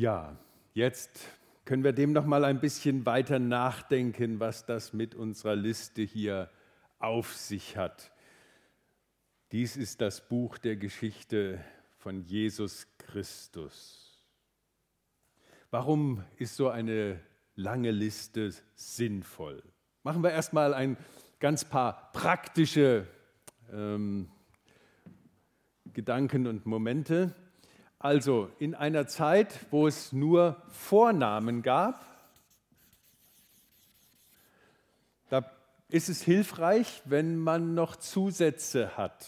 Ja, 0.00 0.34
jetzt 0.72 1.20
können 1.66 1.84
wir 1.84 1.92
dem 1.92 2.12
noch 2.14 2.24
mal 2.24 2.46
ein 2.46 2.58
bisschen 2.58 3.04
weiter 3.04 3.38
nachdenken, 3.38 4.40
was 4.40 4.64
das 4.64 4.94
mit 4.94 5.14
unserer 5.14 5.54
Liste 5.54 6.00
hier 6.00 6.48
auf 6.98 7.36
sich 7.36 7.76
hat. 7.76 8.10
Dies 9.52 9.76
ist 9.76 10.00
das 10.00 10.26
Buch 10.26 10.56
der 10.56 10.76
Geschichte 10.76 11.62
von 11.98 12.24
Jesus 12.24 12.86
Christus. 12.96 14.24
Warum 15.70 16.24
ist 16.38 16.56
so 16.56 16.70
eine 16.70 17.20
lange 17.54 17.90
Liste 17.90 18.54
sinnvoll? 18.76 19.62
Machen 20.02 20.22
wir 20.22 20.30
erstmal 20.30 20.72
ein 20.72 20.96
ganz 21.40 21.66
paar 21.66 22.10
praktische 22.12 23.06
ähm, 23.70 24.30
Gedanken 25.92 26.46
und 26.46 26.64
Momente. 26.64 27.34
Also 28.02 28.50
in 28.58 28.74
einer 28.74 29.06
Zeit, 29.06 29.66
wo 29.70 29.86
es 29.86 30.10
nur 30.10 30.56
Vornamen 30.70 31.60
gab, 31.60 32.06
da 35.28 35.44
ist 35.90 36.08
es 36.08 36.22
hilfreich, 36.22 37.02
wenn 37.04 37.36
man 37.36 37.74
noch 37.74 37.96
Zusätze 37.96 38.96
hat, 38.96 39.26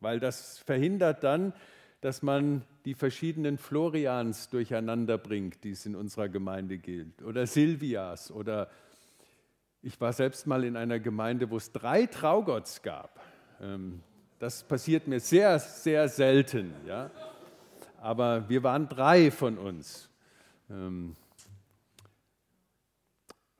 weil 0.00 0.20
das 0.20 0.56
verhindert 0.56 1.22
dann, 1.22 1.52
dass 2.00 2.22
man 2.22 2.62
die 2.86 2.94
verschiedenen 2.94 3.58
Florians 3.58 4.48
durcheinander 4.48 5.18
bringt, 5.18 5.62
die 5.62 5.72
es 5.72 5.84
in 5.84 5.94
unserer 5.94 6.30
Gemeinde 6.30 6.78
gilt, 6.78 7.22
oder 7.22 7.46
Silvias 7.46 8.30
oder 8.30 8.70
ich 9.82 10.00
war 10.00 10.14
selbst 10.14 10.46
mal 10.46 10.64
in 10.64 10.78
einer 10.78 10.98
Gemeinde, 10.98 11.50
wo 11.50 11.58
es 11.58 11.72
drei 11.72 12.06
Traugotts 12.06 12.80
gab. 12.80 13.20
Ähm, 13.60 14.00
das 14.38 14.64
passiert 14.64 15.08
mir 15.08 15.20
sehr, 15.20 15.58
sehr 15.58 16.08
selten. 16.08 16.72
Ja? 16.86 17.10
Aber 18.04 18.50
wir 18.50 18.62
waren 18.62 18.86
drei 18.86 19.30
von 19.30 19.56
uns. 19.56 20.10
Ähm, 20.68 21.16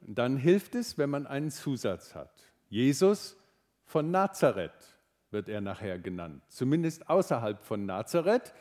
dann 0.01 0.36
hilft 0.36 0.75
es, 0.75 0.98
wenn 0.98 1.09
man 1.09 1.27
einen 1.27 1.51
Zusatz 1.51 2.14
hat. 2.14 2.31
Jesus 2.69 3.39
von 3.86 4.11
Nazareth 4.11 4.98
wird 5.31 5.48
er 5.48 5.62
nachher 5.62 5.98
genannt, 5.98 6.42
zumindest 6.48 7.09
außerhalb 7.09 7.62
von 7.62 7.86
Nazareth, 7.86 8.53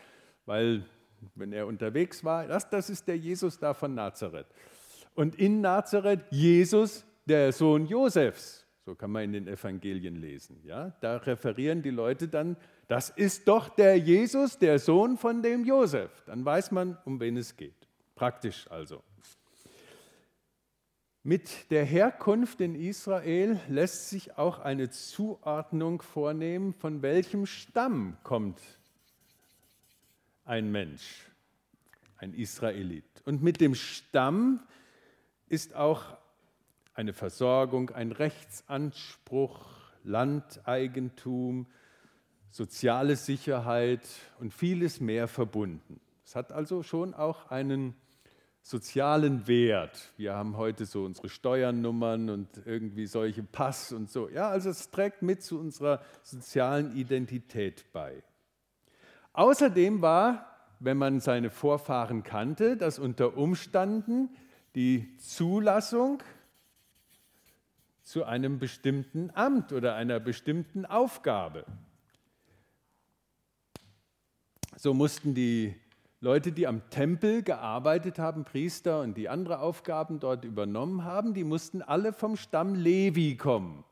weil 0.46 0.86
wenn 1.36 1.52
er 1.52 1.68
unterwegs 1.68 2.24
war, 2.24 2.48
das, 2.48 2.70
das 2.70 2.90
ist 2.90 3.06
der 3.10 3.18
Jesus 3.18 3.60
da 3.60 3.74
von 3.74 3.94
Nazareth. 3.94 4.48
Und 5.16 5.36
in 5.36 5.60
Nazareth 5.60 6.24
Jesus, 6.32 7.06
der 7.26 7.52
Sohn 7.52 7.88
Josefs. 7.88 8.66
So 8.86 8.96
kann 8.96 9.12
man 9.12 9.24
in 9.24 9.34
den 9.34 9.48
Evangelien 9.48 10.16
lesen. 10.16 10.62
Ja? 10.64 10.94
Da 11.02 11.18
referieren 11.18 11.82
die 11.82 11.90
Leute 11.90 12.30
dann 12.30 12.56
das 12.88 13.10
ist 13.10 13.48
doch 13.48 13.70
der 13.70 13.98
Jesus, 13.98 14.58
der 14.58 14.80
Sohn 14.80 15.18
von 15.18 15.42
dem 15.42 15.66
Josef. 15.66 16.12
Dann 16.26 16.44
weiß 16.44 16.72
man, 16.72 16.98
um 17.06 17.20
wen 17.20 17.38
es 17.38 17.56
geht. 17.56 17.88
Praktisch 18.16 18.70
also. 18.70 19.02
Mit 21.26 21.72
der 21.72 21.86
Herkunft 21.86 22.60
in 22.60 22.76
Israel 22.76 23.60
lässt 23.70 24.10
sich 24.10 24.38
auch 24.38 24.60
eine 24.60 24.90
Zuordnung 24.90 26.02
vornehmen, 26.02 26.74
von 26.74 27.02
welchem 27.02 27.46
Stamm 27.46 28.18
kommt 28.24 28.60
ein 30.46 30.72
Mensch, 30.72 31.32
ein 32.18 32.34
Israelit. 32.34 33.06
Und 33.26 33.42
mit 33.42 33.62
dem 33.62 33.76
Stamm 33.76 34.60
ist 35.48 35.76
auch 35.76 36.18
eine 36.94 37.14
Versorgung, 37.14 37.92
ein 37.92 38.12
Rechtsanspruch, 38.12 39.66
Landeigentum, 40.04 41.68
soziale 42.54 43.16
Sicherheit 43.16 44.08
und 44.40 44.54
vieles 44.54 45.02
mehr 45.02 45.28
verbunden. 45.28 46.00
Es 46.24 46.36
hat 46.36 46.52
also 46.52 46.84
schon 46.84 47.16
auch 47.16 47.50
einen 47.50 47.96
sozialen 48.62 49.48
Wert. 49.48 50.14
Wir 50.18 50.36
haben 50.36 50.56
heute 50.56 50.86
so 50.86 51.04
unsere 51.04 51.30
Steuernummern 51.30 52.30
und 52.30 52.48
irgendwie 52.66 53.08
solche 53.08 53.42
Pass 53.42 53.92
und 53.92 54.12
so. 54.12 54.30
Ja, 54.30 54.50
also 54.50 54.70
es 54.70 54.92
trägt 54.92 55.24
mit 55.24 55.42
zu 55.42 55.60
unserer 55.60 56.04
sozialen 56.22 56.96
Identität 56.96 57.92
bei. 57.92 58.22
Außerdem 59.34 60.04
war, 60.04 60.46
wenn 60.80 60.98
man 60.98 61.22
seine 61.22 61.50
Vorfahren 61.50 62.22
kannte, 62.22 62.78
dass 62.78 63.00
unter 63.00 63.36
Umständen 63.36 64.30
die 64.76 65.18
Zulassung 65.18 66.22
zu 68.04 68.26
einem 68.26 68.60
bestimmten 68.60 69.32
Amt 69.34 69.74
oder 69.74 69.96
einer 69.96 70.20
bestimmten 70.20 70.86
Aufgabe. 70.86 71.66
So 74.76 74.94
mussten 74.94 75.34
die 75.34 75.76
Leute, 76.20 76.52
die 76.52 76.68
am 76.68 76.90
Tempel 76.90 77.44
gearbeitet 77.44 78.18
haben, 78.18 78.44
Priester 78.44 79.02
und 79.02 79.18
die 79.18 79.30
andere 79.30 79.60
Aufgaben 79.60 80.20
dort 80.20 80.46
übernommen 80.46 81.04
haben, 81.04 81.34
die 81.34 81.44
mussten 81.44 81.82
alle 81.82 82.14
vom 82.14 82.38
Stamm 82.38 82.76
Levi 82.76 83.36
kommen. 83.36 83.84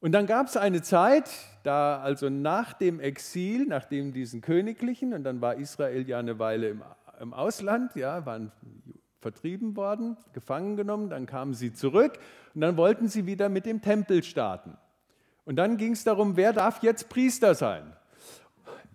Und 0.00 0.12
dann 0.12 0.26
gab 0.26 0.46
es 0.46 0.56
eine 0.56 0.80
Zeit, 0.80 1.30
da 1.62 2.00
also 2.00 2.30
nach 2.30 2.72
dem 2.72 3.00
Exil, 3.00 3.66
nach 3.66 3.84
dem 3.84 4.14
diesen 4.14 4.40
königlichen, 4.40 5.12
und 5.12 5.24
dann 5.24 5.42
war 5.42 5.56
Israel 5.56 6.08
ja 6.08 6.18
eine 6.18 6.38
Weile 6.38 6.70
im, 6.70 6.82
im 7.20 7.34
Ausland, 7.34 7.94
ja, 7.96 8.24
waren 8.24 8.50
vertrieben 9.20 9.76
worden, 9.76 10.16
gefangen 10.32 10.76
genommen, 10.76 11.10
dann 11.10 11.26
kamen 11.26 11.52
sie 11.52 11.74
zurück 11.74 12.18
und 12.54 12.62
dann 12.62 12.78
wollten 12.78 13.08
sie 13.08 13.26
wieder 13.26 13.50
mit 13.50 13.66
dem 13.66 13.82
Tempel 13.82 14.22
starten. 14.24 14.78
Und 15.44 15.56
dann 15.56 15.76
ging 15.76 15.92
es 15.92 16.02
darum, 16.02 16.36
wer 16.36 16.54
darf 16.54 16.82
jetzt 16.82 17.10
Priester 17.10 17.54
sein? 17.54 17.94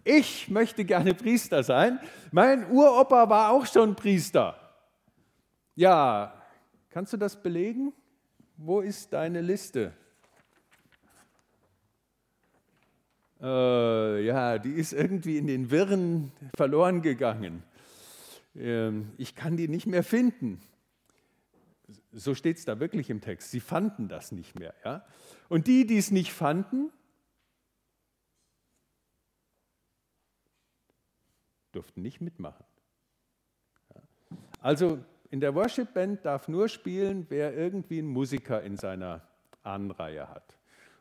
Ich 0.08 0.50
möchte 0.50 0.86
gerne 0.86 1.16
Priester 1.16 1.64
sein. 1.64 2.00
Mein 2.32 2.70
Uropa 2.70 3.28
war 3.28 3.50
auch 3.50 3.66
schon 3.66 3.96
Priester. 3.96 4.56
Ja, 5.74 6.40
kannst 6.92 7.12
du 7.14 7.18
das 7.18 7.42
belegen? 7.42 7.92
Wo 8.56 8.82
ist 8.82 9.12
deine 9.12 9.42
Liste? 9.42 9.94
Äh, 13.42 14.26
ja, 14.26 14.60
die 14.60 14.74
ist 14.74 14.94
irgendwie 14.94 15.40
in 15.40 15.48
den 15.48 15.72
Wirren 15.72 16.32
verloren 16.56 17.02
gegangen. 17.02 17.64
Ähm, 18.56 19.12
ich 19.18 19.34
kann 19.34 19.58
die 19.58 19.68
nicht 19.68 19.88
mehr 19.88 20.04
finden. 20.04 20.62
So 22.12 22.36
steht 22.36 22.58
es 22.58 22.66
da 22.66 22.80
wirklich 22.80 23.10
im 23.10 23.22
Text. 23.22 23.50
Sie 23.50 23.60
fanden 23.60 24.08
das 24.08 24.32
nicht 24.32 24.58
mehr. 24.60 24.76
Ja? 24.86 25.04
Und 25.50 25.66
die, 25.66 25.88
die 25.88 25.98
es 25.98 26.12
nicht 26.12 26.32
fanden, 26.32 26.92
durften 31.76 32.02
nicht 32.02 32.22
mitmachen. 32.22 32.66
Also 34.62 35.00
in 35.30 35.40
der 35.40 35.54
Worship 35.54 35.94
Band 35.94 36.26
darf 36.26 36.48
nur 36.48 36.70
spielen, 36.70 37.26
wer 37.30 37.56
irgendwie 37.56 38.00
einen 38.00 38.08
Musiker 38.08 38.62
in 38.64 38.78
seiner 38.78 39.22
Ahnenreihe 39.64 40.30
hat. 40.30 40.58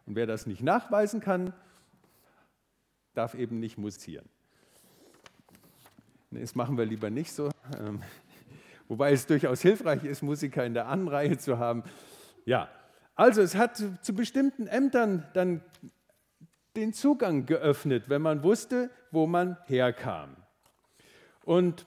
Und 0.07 0.17
wer 0.17 0.27
das 0.27 0.47
nicht 0.47 0.63
nachweisen 0.63 1.21
kann, 1.21 1.53
darf 3.15 3.35
eben 3.35 3.61
nicht 3.61 3.79
musizieren. 3.79 4.29
Das 6.31 6.55
machen 6.55 6.77
wir 6.77 6.85
lieber 6.85 7.11
nicht 7.11 7.33
so. 7.33 7.51
Ähm, 7.79 8.03
wobei 8.89 9.13
es 9.13 9.27
durchaus 9.27 9.63
hilfreich 9.63 10.05
ist, 10.05 10.23
Musiker 10.23 10.67
in 10.67 10.75
der 10.75 10.89
Ahnenreihe 10.89 11.39
zu 11.39 11.59
haben. 11.59 11.85
Ja, 12.45 12.69
also 13.15 13.41
es 13.41 13.55
hat 13.55 13.77
zu 13.77 14.15
bestimmten 14.15 14.67
Ämtern 14.67 15.27
dann 15.35 15.63
den 16.77 16.93
Zugang 16.93 17.47
geöffnet, 17.47 18.09
wenn 18.09 18.21
man 18.21 18.43
wusste, 18.43 18.91
wo 19.13 19.27
man 19.27 19.57
herkam. 19.67 20.37
Und 21.45 21.87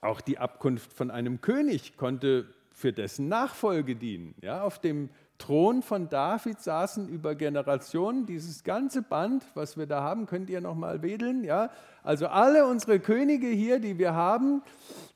auch 0.00 0.20
die 0.20 0.38
Abkunft 0.38 0.92
von 0.92 1.10
einem 1.10 1.40
König 1.40 1.96
konnte 1.96 2.46
für 2.72 2.92
dessen 2.92 3.28
Nachfolge 3.28 3.96
dienen. 3.96 4.34
Ja, 4.40 4.62
auf 4.62 4.78
dem 4.78 5.10
Thron 5.40 5.82
von 5.82 6.08
David 6.08 6.60
saßen 6.60 7.08
über 7.08 7.34
Generationen 7.34 8.26
dieses 8.26 8.62
ganze 8.62 9.02
Band, 9.02 9.44
was 9.54 9.76
wir 9.76 9.86
da 9.86 10.02
haben, 10.02 10.26
könnt 10.26 10.50
ihr 10.50 10.60
noch 10.60 10.74
mal 10.74 11.02
wedeln. 11.02 11.44
Ja? 11.44 11.70
Also 12.02 12.28
alle 12.28 12.66
unsere 12.66 13.00
Könige 13.00 13.46
hier, 13.46 13.80
die 13.80 13.98
wir 13.98 14.14
haben, 14.14 14.62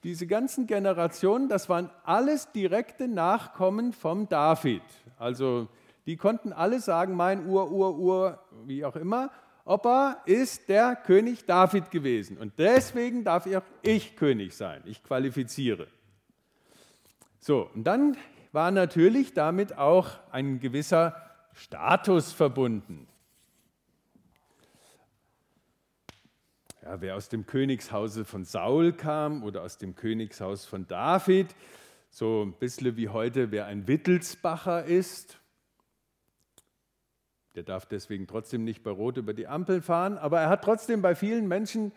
diese 0.02 0.26
ganzen 0.26 0.66
Generationen, 0.66 1.48
das 1.48 1.68
waren 1.68 1.90
alles 2.04 2.50
direkte 2.52 3.06
Nachkommen 3.06 3.92
vom 3.92 4.28
David. 4.28 4.82
Also 5.18 5.68
die 6.06 6.16
konnten 6.16 6.52
alle 6.52 6.80
sagen, 6.80 7.14
mein 7.14 7.46
Ur, 7.46 7.70
Ur, 7.70 7.98
Ur, 7.98 8.38
wie 8.66 8.84
auch 8.84 8.96
immer, 8.96 9.30
Opa 9.64 10.22
ist 10.26 10.68
der 10.68 10.94
König 10.94 11.46
David 11.46 11.90
gewesen 11.90 12.36
und 12.36 12.52
deswegen 12.58 13.24
darf 13.24 13.46
auch 13.46 13.62
ich 13.80 14.14
König 14.14 14.54
sein. 14.54 14.82
Ich 14.84 15.02
qualifiziere. 15.02 15.86
So, 17.40 17.70
und 17.74 17.84
dann 17.84 18.16
war 18.52 18.70
natürlich 18.70 19.32
damit 19.32 19.76
auch 19.78 20.10
ein 20.30 20.60
gewisser 20.60 21.16
Status 21.54 22.32
verbunden. 22.32 23.08
Ja, 26.82 27.00
wer 27.00 27.16
aus 27.16 27.30
dem 27.30 27.46
Königshause 27.46 28.26
von 28.26 28.44
Saul 28.44 28.92
kam 28.92 29.42
oder 29.42 29.62
aus 29.62 29.78
dem 29.78 29.94
Königshaus 29.94 30.66
von 30.66 30.86
David, 30.86 31.54
so 32.10 32.42
ein 32.44 32.52
bisschen 32.52 32.96
wie 32.96 33.08
heute, 33.08 33.50
wer 33.50 33.64
ein 33.64 33.88
Wittelsbacher 33.88 34.84
ist, 34.84 35.38
der 37.54 37.62
darf 37.62 37.86
deswegen 37.86 38.26
trotzdem 38.26 38.64
nicht 38.64 38.82
bei 38.82 38.90
Rot 38.90 39.16
über 39.16 39.32
die 39.32 39.46
Ampel 39.46 39.80
fahren, 39.80 40.18
aber 40.18 40.40
er 40.40 40.48
hat 40.48 40.64
trotzdem 40.64 41.02
bei 41.02 41.14
vielen 41.14 41.46
Menschen 41.46 41.92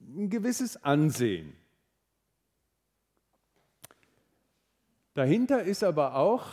ein 0.00 0.28
gewisses 0.28 0.82
Ansehen. 0.84 1.54
Dahinter 5.14 5.62
ist 5.62 5.82
aber 5.82 6.14
auch, 6.14 6.46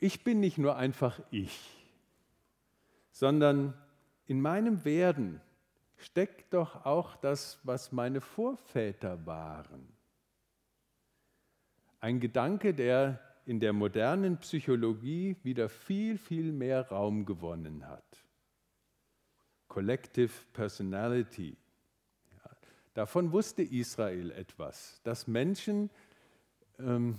ich 0.00 0.24
bin 0.24 0.40
nicht 0.40 0.58
nur 0.58 0.76
einfach 0.76 1.20
ich, 1.30 1.86
sondern 3.12 3.74
in 4.26 4.40
meinem 4.40 4.84
Werden 4.84 5.40
steckt 5.96 6.52
doch 6.52 6.84
auch 6.84 7.16
das, 7.16 7.60
was 7.62 7.92
meine 7.92 8.20
Vorväter 8.20 9.24
waren. 9.26 9.88
Ein 12.00 12.20
Gedanke, 12.20 12.74
der 12.74 13.20
in 13.50 13.58
der 13.58 13.72
modernen 13.72 14.38
Psychologie 14.38 15.34
wieder 15.42 15.68
viel, 15.68 16.18
viel 16.18 16.52
mehr 16.52 16.86
Raum 16.88 17.26
gewonnen 17.26 17.84
hat. 17.88 18.04
Collective 19.66 20.30
Personality. 20.52 21.56
Ja, 22.30 22.50
davon 22.94 23.32
wusste 23.32 23.64
Israel 23.64 24.30
etwas, 24.30 25.00
dass 25.02 25.26
Menschen 25.26 25.90
ähm, 26.78 27.18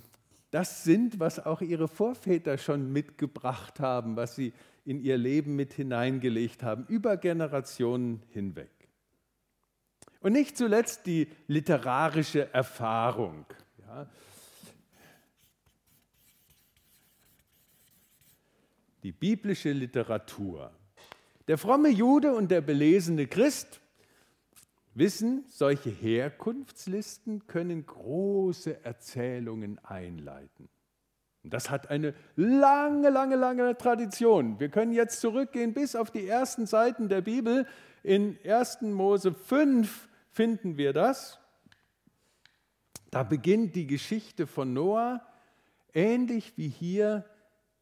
das 0.52 0.86
sind, 0.86 1.20
was 1.20 1.46
auch 1.46 1.60
ihre 1.60 1.90
Vorväter 1.90 2.58
schon 2.58 2.94
mitgebracht 2.94 3.82
haben, 3.82 4.16
was 4.16 4.38
sie 4.38 4.54
in 4.86 5.02
ihr 5.02 5.18
Leben 5.18 5.58
mit 5.58 5.74
hineingelegt 5.74 6.64
haben, 6.64 6.86
über 6.88 7.18
Generationen 7.18 8.24
hinweg. 8.30 8.72
Und 10.22 10.32
nicht 10.32 10.56
zuletzt 10.56 11.06
die 11.08 11.28
literarische 11.48 12.54
Erfahrung. 12.54 13.46
Ja. 13.86 14.08
Die 19.04 19.12
biblische 19.12 19.72
Literatur. 19.72 20.72
Der 21.48 21.58
fromme 21.58 21.90
Jude 21.90 22.34
und 22.34 22.52
der 22.52 22.62
belesene 22.62 23.28
Christ 23.28 23.82
wissen, 24.94 25.44
solche 25.48 25.90
Herkunftslisten 25.90 27.48
können 27.48 27.86
große 27.86 28.84
Erzählungen 28.86 29.80
einleiten. 29.84 30.70
Das 31.44 31.72
hat 31.72 31.90
eine 31.90 32.14
lange, 32.36 33.10
lange, 33.10 33.36
lange 33.36 33.76
Tradition. 33.76 34.60
Wir 34.60 34.70
können 34.70 34.94
jetzt 34.94 35.22
zurückgehen 35.22 35.74
bis 35.74 35.96
auf 35.96 36.12
die 36.12 36.28
ersten 36.28 36.68
Seiten 36.68 37.10
der 37.10 37.22
Bibel. 37.22 37.66
In 38.04 38.38
1. 38.46 38.82
Mose 38.82 39.34
5 39.34 40.08
finden 40.30 40.78
wir 40.78 40.94
das. 40.94 41.40
Da 43.10 43.24
beginnt 43.24 43.76
die 43.76 43.88
Geschichte 43.88 44.46
von 44.46 44.74
Noah, 44.74 45.26
ähnlich 45.94 46.54
wie 46.58 46.70
hier 46.70 47.26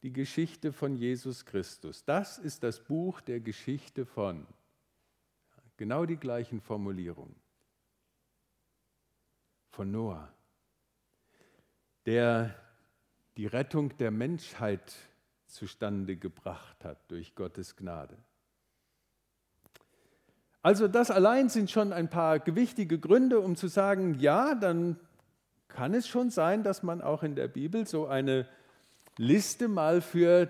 die 0.02 0.12
Geschichte 0.12 0.72
von 0.72 0.96
Jesus 0.96 1.44
Christus. 1.44 2.04
Das 2.04 2.38
ist 2.38 2.62
das 2.62 2.80
Buch 2.80 3.20
der 3.20 3.40
Geschichte 3.40 4.06
von. 4.06 4.46
Genau 5.76 6.06
die 6.06 6.16
gleichen 6.16 6.60
Formulierungen. 6.60 7.36
Von 9.70 9.90
Noah, 9.90 10.32
der 12.06 12.54
die 13.36 13.46
Rettung 13.46 13.96
der 13.98 14.10
Menschheit 14.10 14.94
zustande 15.46 16.16
gebracht 16.16 16.84
hat 16.84 17.10
durch 17.10 17.34
Gottes 17.34 17.76
Gnade. 17.76 18.16
Also 20.62 20.88
das 20.88 21.10
allein 21.10 21.48
sind 21.48 21.70
schon 21.70 21.92
ein 21.92 22.10
paar 22.10 22.38
gewichtige 22.38 22.98
Gründe, 22.98 23.40
um 23.40 23.56
zu 23.56 23.68
sagen, 23.68 24.18
ja, 24.18 24.54
dann 24.54 24.98
kann 25.68 25.94
es 25.94 26.06
schon 26.06 26.30
sein, 26.30 26.62
dass 26.62 26.82
man 26.82 27.00
auch 27.00 27.22
in 27.22 27.34
der 27.34 27.48
Bibel 27.48 27.86
so 27.86 28.06
eine 28.06 28.46
Liste 29.20 29.68
mal 29.68 30.00
für 30.00 30.48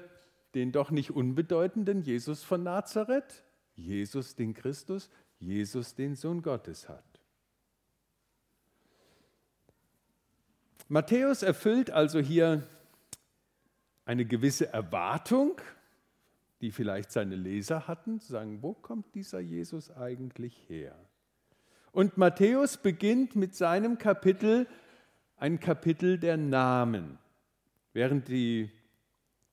den 0.54 0.70
doch 0.70 0.92
nicht 0.92 1.10
unbedeutenden 1.10 2.02
Jesus 2.02 2.44
von 2.44 2.62
Nazareth, 2.62 3.42
Jesus 3.74 4.36
den 4.36 4.54
Christus, 4.54 5.10
Jesus 5.40 5.96
den 5.96 6.14
Sohn 6.14 6.40
Gottes 6.40 6.88
hat. 6.88 7.02
Matthäus 10.86 11.42
erfüllt 11.42 11.90
also 11.90 12.20
hier 12.20 12.62
eine 14.04 14.24
gewisse 14.24 14.72
Erwartung, 14.72 15.60
die 16.60 16.70
vielleicht 16.70 17.10
seine 17.10 17.34
Leser 17.34 17.88
hatten, 17.88 18.20
zu 18.20 18.30
sagen, 18.30 18.62
wo 18.62 18.72
kommt 18.72 19.16
dieser 19.16 19.40
Jesus 19.40 19.90
eigentlich 19.90 20.68
her? 20.68 20.94
Und 21.90 22.18
Matthäus 22.18 22.76
beginnt 22.76 23.34
mit 23.34 23.56
seinem 23.56 23.98
Kapitel 23.98 24.68
ein 25.38 25.58
Kapitel 25.58 26.20
der 26.20 26.36
Namen, 26.36 27.18
während 27.92 28.28
die, 28.28 28.70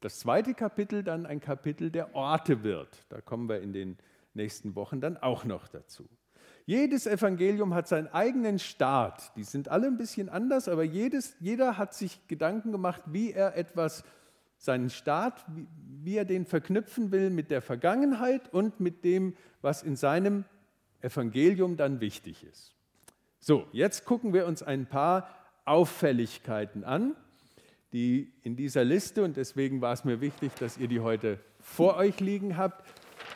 das 0.02 0.20
zweite 0.20 0.54
Kapitel 0.54 1.04
dann 1.04 1.26
ein 1.26 1.40
Kapitel 1.40 1.90
der 1.92 2.16
Orte 2.16 2.64
wird. 2.64 3.06
Da 3.10 3.22
kommen 3.22 3.50
wir 3.50 3.62
in 3.62 3.74
den 3.74 3.98
nächsten 4.34 4.76
Wochen 4.76 5.02
dann 5.02 5.18
auch 5.18 5.46
noch 5.46 5.68
dazu. 5.68 6.08
Jedes 6.66 7.08
Evangelium 7.08 7.74
hat 7.74 7.88
seinen 7.88 8.08
eigenen 8.08 8.60
Start. 8.60 9.32
Die 9.38 9.44
sind 9.44 9.70
alle 9.70 9.88
ein 9.88 9.98
bisschen 9.98 10.28
anders, 10.28 10.68
aber 10.68 10.84
jedes, 10.84 11.36
jeder 11.40 11.78
hat 11.78 11.94
sich 11.94 12.28
Gedanken 12.28 12.72
gemacht, 12.72 13.02
wie 13.06 13.32
er 13.32 13.56
etwas 13.56 14.04
seinen 14.58 14.90
Staat, 14.90 15.46
wie 16.04 16.18
er 16.18 16.26
den 16.26 16.46
verknüpfen 16.46 17.12
will 17.12 17.30
mit 17.30 17.52
der 17.52 17.62
Vergangenheit 17.62 18.54
und 18.54 18.80
mit 18.80 19.06
dem, 19.06 19.36
was 19.62 19.84
in 19.84 19.96
seinem 19.96 20.46
Evangelium 21.02 21.78
dann 21.78 22.02
wichtig 22.02 22.44
ist. 22.44 22.76
So, 23.40 23.68
jetzt 23.72 24.06
gucken 24.06 24.34
wir 24.34 24.46
uns 24.46 24.64
ein 24.64 24.88
paar 24.88 25.30
Auffälligkeiten 25.64 26.84
an, 26.84 27.16
die 27.98 28.32
in 28.44 28.56
dieser 28.56 28.84
Liste, 28.84 29.24
und 29.24 29.38
deswegen 29.38 29.82
war 29.82 29.92
es 29.92 30.06
mir 30.06 30.22
wichtig, 30.22 30.54
dass 30.60 30.78
ihr 30.78 30.88
die 30.88 31.00
heute 31.00 31.40
vor 31.60 31.98
euch 31.98 32.20
liegen 32.20 32.56
habt, 32.56 32.88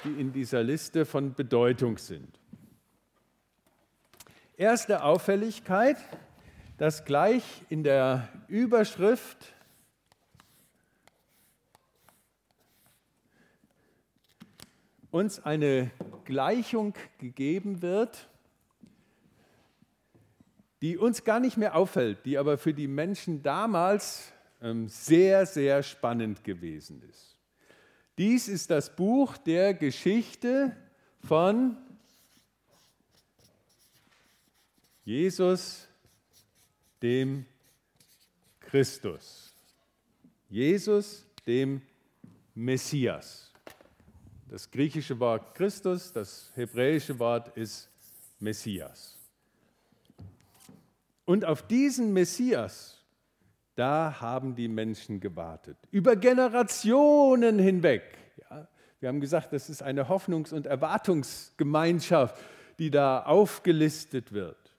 die 0.04 0.22
in 0.22 0.34
dieser 0.34 0.62
Liste 0.62 1.08
von 1.08 1.34
Bedeutung 1.34 1.98
sind. 1.98 2.40
Erste 4.58 5.04
Auffälligkeit, 5.04 5.98
dass 6.78 7.06
gleich 7.06 7.44
in 7.70 7.84
der 7.84 8.30
Überschrift 8.48 9.56
uns 15.10 15.44
eine 15.44 15.90
Gleichung 16.24 16.94
gegeben 17.18 17.82
wird, 17.82 18.30
die 20.84 21.00
uns 21.00 21.24
gar 21.24 21.40
nicht 21.40 21.58
mehr 21.58 21.76
auffällt, 21.76 22.28
die 22.28 22.38
aber 22.38 22.60
für 22.60 22.76
die 22.76 22.88
Menschen 22.88 23.42
damals 23.42 24.32
sehr, 24.88 25.46
sehr 25.46 25.82
spannend 25.82 26.44
gewesen 26.44 27.02
ist. 27.10 27.38
Dies 28.18 28.48
ist 28.48 28.70
das 28.70 28.96
Buch 28.96 29.38
der 29.38 29.74
Geschichte 29.74 30.76
von 31.24 31.78
Jesus, 35.04 35.88
dem 37.02 37.46
Christus. 38.60 39.52
Jesus, 40.48 41.26
dem 41.48 41.82
Messias. 42.54 43.52
Das 44.48 44.70
griechische 44.70 45.20
Wort 45.20 45.56
Christus, 45.56 46.14
das 46.14 46.52
hebräische 46.54 47.18
Wort 47.18 47.58
ist 47.58 47.90
Messias. 48.40 49.18
Und 51.26 51.46
auf 51.46 51.66
diesen 51.66 52.14
Messias, 52.14 53.01
da 53.82 54.22
haben 54.22 54.54
die 54.54 54.68
Menschen 54.68 55.20
gewartet. 55.20 55.76
Über 55.90 56.16
Generationen 56.16 57.58
hinweg. 57.58 58.04
Ja, 58.38 58.68
wir 59.00 59.10
haben 59.10 59.20
gesagt, 59.20 59.54
das 59.54 59.72
ist 59.72 59.82
eine 59.82 60.08
Hoffnungs- 60.08 60.54
und 60.54 60.68
Erwartungsgemeinschaft, 60.68 62.36
die 62.78 62.92
da 62.92 63.24
aufgelistet 63.24 64.34
wird. 64.34 64.76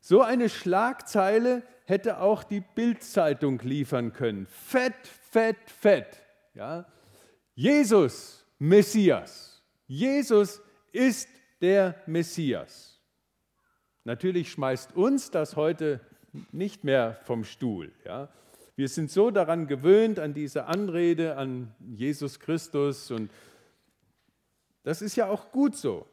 So 0.00 0.22
eine 0.22 0.48
Schlagzeile 0.48 1.62
hätte 1.84 2.22
auch 2.22 2.42
die 2.42 2.60
Bildzeitung 2.60 3.60
liefern 3.60 4.14
können. 4.14 4.46
Fett, 4.46 4.94
fett, 5.30 5.58
fett. 5.66 6.22
Ja? 6.54 6.86
Jesus 7.54 8.46
Messias. 8.58 9.62
Jesus 9.86 10.62
ist 10.90 11.28
der 11.60 11.96
Messias. 12.06 12.98
Natürlich 14.04 14.52
schmeißt 14.52 14.96
uns 14.96 15.30
das 15.30 15.54
heute 15.54 16.00
nicht 16.52 16.84
mehr 16.84 17.14
vom 17.24 17.44
Stuhl. 17.44 17.92
Ja? 18.04 18.28
Wir 18.76 18.88
sind 18.88 19.10
so 19.10 19.30
daran 19.30 19.66
gewöhnt, 19.66 20.18
an 20.18 20.34
diese 20.34 20.66
Anrede 20.66 21.36
an 21.36 21.74
Jesus 21.80 22.40
Christus 22.40 23.10
und 23.10 23.30
das 24.82 25.02
ist 25.02 25.16
ja 25.16 25.28
auch 25.28 25.50
gut 25.50 25.76
so. 25.76 26.06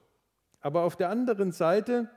Aber 0.59 0.83
auf 0.83 0.95
der 0.95 1.09
anderen 1.09 1.51
Seite 1.51 2.09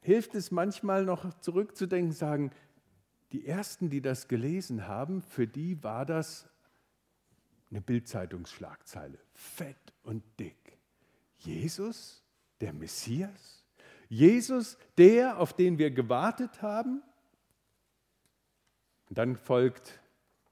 hilft 0.00 0.34
es 0.34 0.50
manchmal 0.50 1.04
noch 1.04 1.38
zurückzudenken, 1.40 2.12
sagen, 2.12 2.52
die 3.32 3.46
Ersten, 3.46 3.90
die 3.90 4.00
das 4.00 4.28
gelesen 4.28 4.86
haben, 4.86 5.20
für 5.20 5.46
die 5.46 5.82
war 5.82 6.06
das 6.06 6.48
eine 7.70 7.80
Bildzeitungsschlagzeile, 7.80 9.18
fett 9.34 9.92
und 10.02 10.22
dick. 10.38 10.78
Jesus, 11.38 12.22
der 12.60 12.72
Messias? 12.72 13.55
Jesus, 14.08 14.78
der, 14.98 15.38
auf 15.38 15.52
den 15.52 15.78
wir 15.78 15.90
gewartet 15.90 16.62
haben? 16.62 17.02
Und 19.08 19.18
dann 19.18 19.36
folgt 19.36 20.00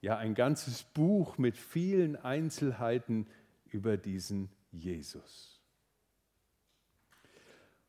ja 0.01 0.17
ein 0.17 0.35
ganzes 0.35 0.83
Buch 0.83 1.39
mit 1.39 1.57
vielen 1.57 2.17
Einzelheiten 2.17 3.27
über 3.67 3.97
diesen 3.97 4.51
Jesus. 4.71 5.61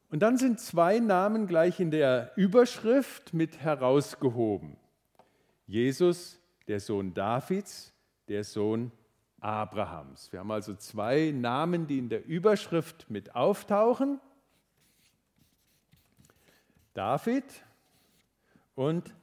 Und 0.09 0.19
dann 0.19 0.37
sind 0.37 0.59
zwei 0.59 0.99
Namen 0.99 1.47
gleich 1.47 1.79
in 1.79 1.91
der 1.91 2.31
Überschrift 2.35 3.33
mit 3.33 3.59
herausgehoben. 3.59 4.77
Jesus, 5.67 6.39
der 6.67 6.79
Sohn 6.79 7.13
Davids, 7.13 7.93
der 8.27 8.43
Sohn 8.43 8.91
Abrahams. 9.39 10.31
Wir 10.31 10.39
haben 10.39 10.51
also 10.51 10.73
zwei 10.75 11.31
Namen, 11.35 11.87
die 11.87 11.97
in 11.97 12.09
der 12.09 12.25
Überschrift 12.25 13.09
mit 13.09 13.35
auftauchen. 13.35 14.19
David 16.95 17.43
und 18.73 19.13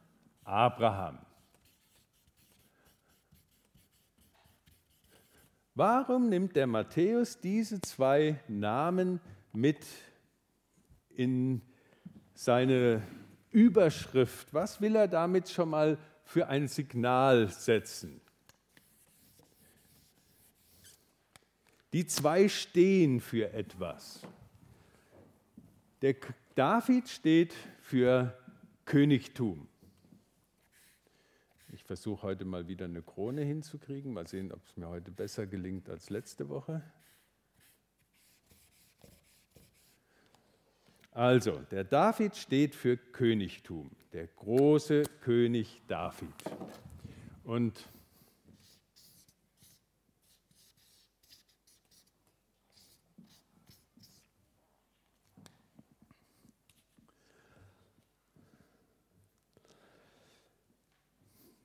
Abraham. 0.44 1.18
Warum 5.74 6.28
nimmt 6.28 6.54
der 6.54 6.66
Matthäus 6.66 7.40
diese 7.40 7.80
zwei 7.80 8.38
Namen 8.46 9.20
mit 9.54 9.86
in 11.08 11.62
seine 12.34 13.02
Überschrift? 13.50 14.52
Was 14.52 14.82
will 14.82 14.94
er 14.94 15.08
damit 15.08 15.48
schon 15.48 15.70
mal 15.70 15.96
für 16.24 16.48
ein 16.48 16.68
Signal 16.68 17.48
setzen? 17.48 18.20
Die 21.94 22.06
zwei 22.06 22.50
stehen 22.50 23.18
für 23.20 23.50
etwas. 23.54 24.20
Der 26.02 26.16
David 26.54 27.08
steht 27.08 27.54
für 27.80 28.36
Königtum. 28.84 29.68
Ich 31.72 31.82
versuche 31.84 32.22
heute 32.22 32.44
mal 32.44 32.68
wieder 32.68 32.84
eine 32.84 33.00
Krone 33.00 33.42
hinzukriegen. 33.42 34.12
Mal 34.12 34.26
sehen, 34.26 34.52
ob 34.52 34.60
es 34.66 34.76
mir 34.76 34.88
heute 34.88 35.10
besser 35.10 35.46
gelingt 35.46 35.88
als 35.88 36.10
letzte 36.10 36.50
Woche. 36.50 36.82
Also, 41.12 41.60
der 41.70 41.84
David 41.84 42.36
steht 42.36 42.74
für 42.74 42.96
Königtum, 42.96 43.90
der 44.12 44.26
große 44.26 45.04
König 45.20 45.82
David. 45.86 46.34
Und 47.44 47.88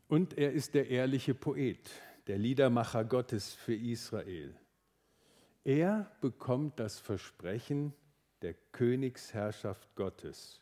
Und 0.08 0.38
er 0.38 0.54
ist 0.54 0.74
der 0.74 0.90
ehrliche 0.90 1.34
Poet, 1.34 1.92
der 2.28 2.38
Liedermacher 2.38 3.04
Gottes 3.04 3.54
für 3.54 3.76
Israel. 3.76 4.56
Er 5.64 6.10
bekommt 6.22 6.80
das 6.80 7.00
Versprechen 7.00 7.94
der 8.42 8.54
Königsherrschaft 8.72 9.96
Gottes, 9.96 10.62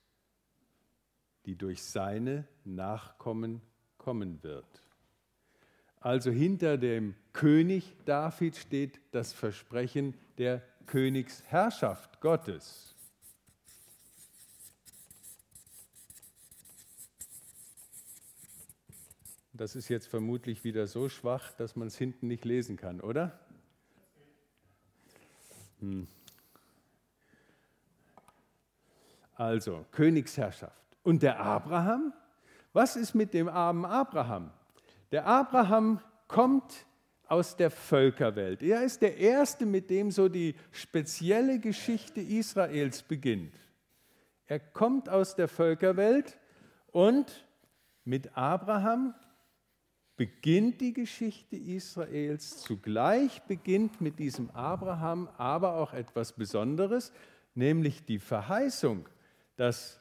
die 1.46 1.56
durch 1.56 1.84
seine 1.84 2.48
Nachkommen 2.64 3.62
kommen 3.98 4.42
wird. 4.42 4.82
Also 6.00 6.32
hinter 6.32 6.78
dem 6.78 7.16
König 7.34 7.96
David 8.06 8.56
steht 8.56 9.00
das 9.12 9.34
Versprechen 9.34 10.16
der 10.38 10.62
Königsherrschaft 10.86 12.22
Gottes. 12.22 12.95
Das 19.58 19.74
ist 19.74 19.88
jetzt 19.88 20.08
vermutlich 20.08 20.66
wieder 20.66 20.86
so 20.86 21.08
schwach, 21.08 21.54
dass 21.54 21.78
man 21.78 21.88
es 21.88 21.98
hinten 21.98 22.28
nicht 22.28 22.44
lesen 22.44 22.76
kann, 22.76 23.00
oder? 23.00 23.40
Hm. 25.80 26.08
Also, 29.36 29.86
Königsherrschaft. 29.92 30.98
Und 31.04 31.24
der 31.24 31.40
Abraham? 31.40 32.14
Was 32.74 32.98
ist 32.98 33.14
mit 33.14 33.34
dem 33.34 33.48
armen 33.48 33.86
Abraham? 33.86 34.52
Der 35.14 35.26
Abraham 35.26 36.02
kommt 36.28 36.86
aus 37.28 37.56
der 37.56 37.72
Völkerwelt. 37.72 38.62
Er 38.62 38.84
ist 38.84 39.02
der 39.02 39.18
Erste, 39.18 39.66
mit 39.66 39.90
dem 39.90 40.12
so 40.12 40.28
die 40.28 40.56
spezielle 40.72 41.60
Geschichte 41.60 42.20
Israels 42.20 43.04
beginnt. 43.04 43.56
Er 44.48 44.60
kommt 44.60 45.08
aus 45.08 45.36
der 45.36 45.48
Völkerwelt 45.48 46.38
und 46.92 47.48
mit 48.04 48.38
Abraham 48.38 49.16
beginnt 50.18 50.82
die 50.82 50.94
Geschichte 50.94 51.56
Israels. 51.56 52.62
Zugleich 52.62 53.42
beginnt 53.44 54.02
mit 54.02 54.20
diesem 54.20 54.50
Abraham 54.52 55.28
aber 55.38 55.76
auch 55.76 55.94
etwas 55.94 56.34
Besonderes, 56.34 57.12
nämlich 57.54 58.06
die 58.06 58.20
Verheißung, 58.20 59.08
dass 59.56 60.00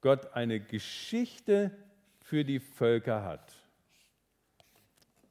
Gott 0.00 0.32
eine 0.34 0.60
Geschichte 0.60 1.76
für 2.22 2.44
die 2.44 2.60
Völker 2.60 3.22
hat. 3.24 3.52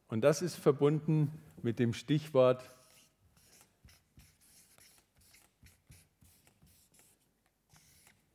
Und 0.08 0.22
das 0.22 0.42
ist 0.42 0.56
verbunden 0.56 1.32
mit 1.62 1.80
dem 1.80 1.94
Stichwort 1.94 2.70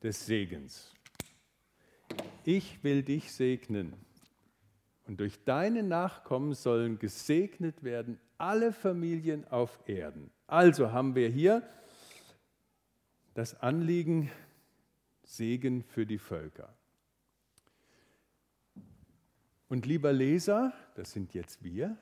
des 0.03 0.27
Segens. 0.27 0.93
Ich 2.45 2.83
will 2.83 3.03
dich 3.03 3.33
segnen 3.33 4.08
und 5.09 5.21
durch 5.21 5.43
deine 5.45 5.83
Nachkommen 5.83 6.53
sollen 6.53 6.99
gesegnet 6.99 7.83
werden 7.83 8.21
alle 8.37 8.73
Familien 8.73 9.49
auf 9.49 9.81
Erden. 9.87 10.31
Also 10.47 10.93
haben 10.93 11.15
wir 11.15 11.31
hier 11.31 11.67
das 13.33 13.59
Anliegen 13.61 14.31
Segen 15.25 15.83
für 15.83 16.05
die 16.05 16.19
Völker. 16.19 16.75
Und 19.69 19.87
lieber 19.87 20.13
Leser, 20.13 20.75
das 20.95 21.13
sind 21.13 21.33
jetzt 21.33 21.65
wir, 21.65 21.97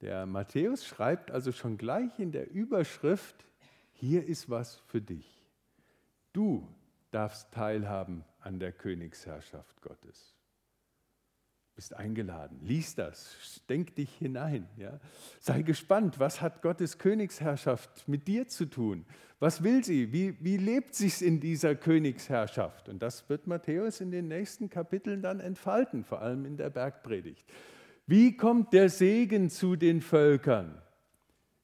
der 0.00 0.24
Matthäus 0.24 0.86
schreibt 0.86 1.32
also 1.32 1.50
schon 1.50 1.76
gleich 1.76 2.18
in 2.20 2.30
der 2.30 2.50
Überschrift, 2.50 3.44
hier 3.92 4.24
ist 4.24 4.48
was 4.48 4.76
für 4.86 5.00
dich. 5.00 5.44
Du 6.32 6.68
darfst 7.10 7.52
teilhaben 7.52 8.24
an 8.40 8.60
der 8.60 8.72
Königsherrschaft 8.72 9.82
Gottes 9.82 10.36
bist 11.74 11.96
eingeladen. 11.96 12.58
Lies 12.62 12.94
das, 12.94 13.62
denk 13.68 13.94
dich 13.96 14.12
hinein. 14.14 14.68
Ja? 14.76 15.00
Sei 15.40 15.62
gespannt, 15.62 16.18
was 16.18 16.40
hat 16.40 16.62
Gottes 16.62 16.98
Königsherrschaft 16.98 18.06
mit 18.08 18.28
dir 18.28 18.48
zu 18.48 18.66
tun? 18.66 19.06
Was 19.40 19.64
will 19.64 19.82
sie? 19.82 20.12
Wie, 20.12 20.36
wie 20.40 20.56
lebt 20.56 20.94
sich 20.94 21.20
in 21.22 21.40
dieser 21.40 21.74
Königsherrschaft? 21.74 22.88
Und 22.88 23.02
das 23.02 23.28
wird 23.28 23.46
Matthäus 23.46 24.00
in 24.00 24.10
den 24.10 24.28
nächsten 24.28 24.70
Kapiteln 24.70 25.22
dann 25.22 25.40
entfalten, 25.40 26.04
vor 26.04 26.22
allem 26.22 26.44
in 26.44 26.56
der 26.56 26.70
Bergpredigt. 26.70 27.44
Wie 28.06 28.36
kommt 28.36 28.72
der 28.72 28.88
Segen 28.88 29.50
zu 29.50 29.74
den 29.74 30.00
Völkern? 30.00 30.80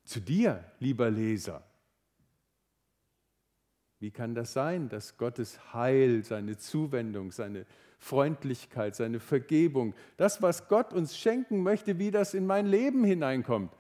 Zu 0.05 0.21
dir, 0.21 0.65
lieber 0.81 1.11
Leser. 1.11 1.62
Wie 4.00 4.11
kann 4.11 4.35
das 4.35 4.53
sein, 4.53 4.88
dass 4.88 5.17
Gottes 5.17 5.73
Heil, 5.75 6.25
seine 6.25 6.57
Zuwendung, 6.57 7.31
seine 7.33 7.67
Freundlichkeit, 7.99 8.95
seine 8.95 9.21
Vergebung, 9.21 9.95
das, 10.17 10.40
was 10.40 10.69
Gott 10.69 10.93
uns 10.93 11.17
schenken 11.19 11.62
möchte, 11.62 11.99
wie 11.99 12.11
das 12.11 12.33
in 12.35 12.47
mein 12.47 12.67
Leben 12.67 13.05
hineinkommt, 13.05 13.73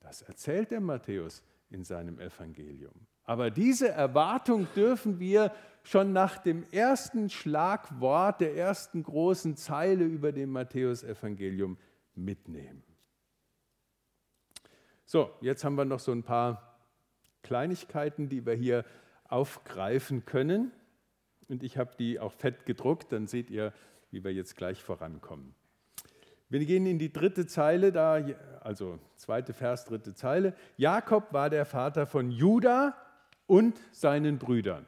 das 0.00 0.22
erzählt 0.22 0.70
der 0.70 0.80
Matthäus 0.80 1.42
in 1.70 1.84
seinem 1.84 2.18
Evangelium. 2.18 2.94
Aber 3.24 3.50
diese 3.50 3.90
Erwartung 3.90 4.66
dürfen 4.74 5.20
wir 5.20 5.52
schon 5.82 6.14
nach 6.14 6.38
dem 6.38 6.64
ersten 6.70 7.28
Schlagwort 7.28 8.40
der 8.40 8.56
ersten 8.56 9.02
großen 9.02 9.56
Zeile 9.56 10.04
über 10.04 10.32
dem 10.32 10.50
Matthäus-Evangelium 10.50 11.76
mitnehmen. 12.14 12.82
So, 15.04 15.30
jetzt 15.40 15.64
haben 15.64 15.76
wir 15.76 15.84
noch 15.84 16.00
so 16.00 16.12
ein 16.12 16.22
paar 16.22 16.78
Kleinigkeiten, 17.42 18.28
die 18.28 18.44
wir 18.44 18.54
hier 18.54 18.84
aufgreifen 19.24 20.24
können. 20.24 20.72
Und 21.48 21.62
ich 21.62 21.78
habe 21.78 21.92
die 21.98 22.20
auch 22.20 22.32
fett 22.32 22.66
gedruckt, 22.66 23.12
dann 23.12 23.26
seht 23.26 23.50
ihr, 23.50 23.72
wie 24.10 24.22
wir 24.22 24.32
jetzt 24.32 24.56
gleich 24.56 24.82
vorankommen. 24.82 25.54
Wir 26.50 26.64
gehen 26.64 26.86
in 26.86 26.98
die 26.98 27.12
dritte 27.12 27.46
Zeile, 27.46 27.92
da, 27.92 28.24
also 28.60 28.98
zweite 29.16 29.52
Vers, 29.52 29.84
dritte 29.84 30.14
Zeile. 30.14 30.54
Jakob 30.76 31.32
war 31.32 31.50
der 31.50 31.66
Vater 31.66 32.06
von 32.06 32.30
Juda 32.30 32.94
und 33.46 33.78
seinen 33.92 34.38
Brüdern. 34.38 34.86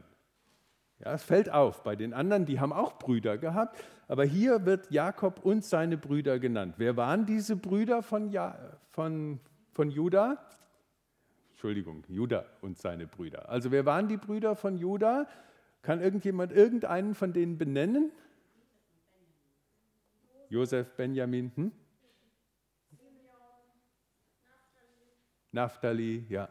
Ja, 1.00 1.14
es 1.14 1.22
fällt 1.22 1.50
auf, 1.50 1.82
bei 1.82 1.96
den 1.96 2.12
anderen, 2.12 2.44
die 2.44 2.60
haben 2.60 2.72
auch 2.72 2.98
Brüder 2.98 3.38
gehabt, 3.38 3.82
aber 4.06 4.24
hier 4.24 4.66
wird 4.66 4.90
Jakob 4.90 5.44
und 5.44 5.64
seine 5.64 5.96
Brüder 5.96 6.38
genannt. 6.38 6.74
Wer 6.76 6.96
waren 6.96 7.26
diese 7.26 7.56
Brüder 7.56 8.02
von, 8.02 8.30
ja, 8.30 8.58
von, 8.90 9.40
von 9.72 9.90
Juda? 9.90 10.38
Entschuldigung, 11.52 12.04
Juda 12.08 12.44
und 12.62 12.78
seine 12.78 13.06
Brüder. 13.06 13.48
Also 13.48 13.70
wer 13.70 13.84
waren 13.86 14.08
die 14.08 14.16
Brüder 14.16 14.56
von 14.56 14.76
Juda? 14.76 15.26
Kann 15.82 16.00
irgendjemand 16.00 16.52
irgendeinen 16.52 17.14
von 17.14 17.32
denen 17.32 17.56
benennen? 17.56 18.12
Josef, 20.48 20.90
Benjamin, 20.96 21.52
hm? 21.54 21.72
Naphtali, 25.52 26.26
ja. 26.28 26.48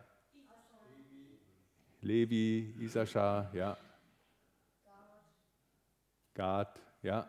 Levi, 2.02 2.74
Isaschar, 2.80 3.54
ja. 3.54 3.78
Gad, 6.34 6.80
ja. 7.02 7.28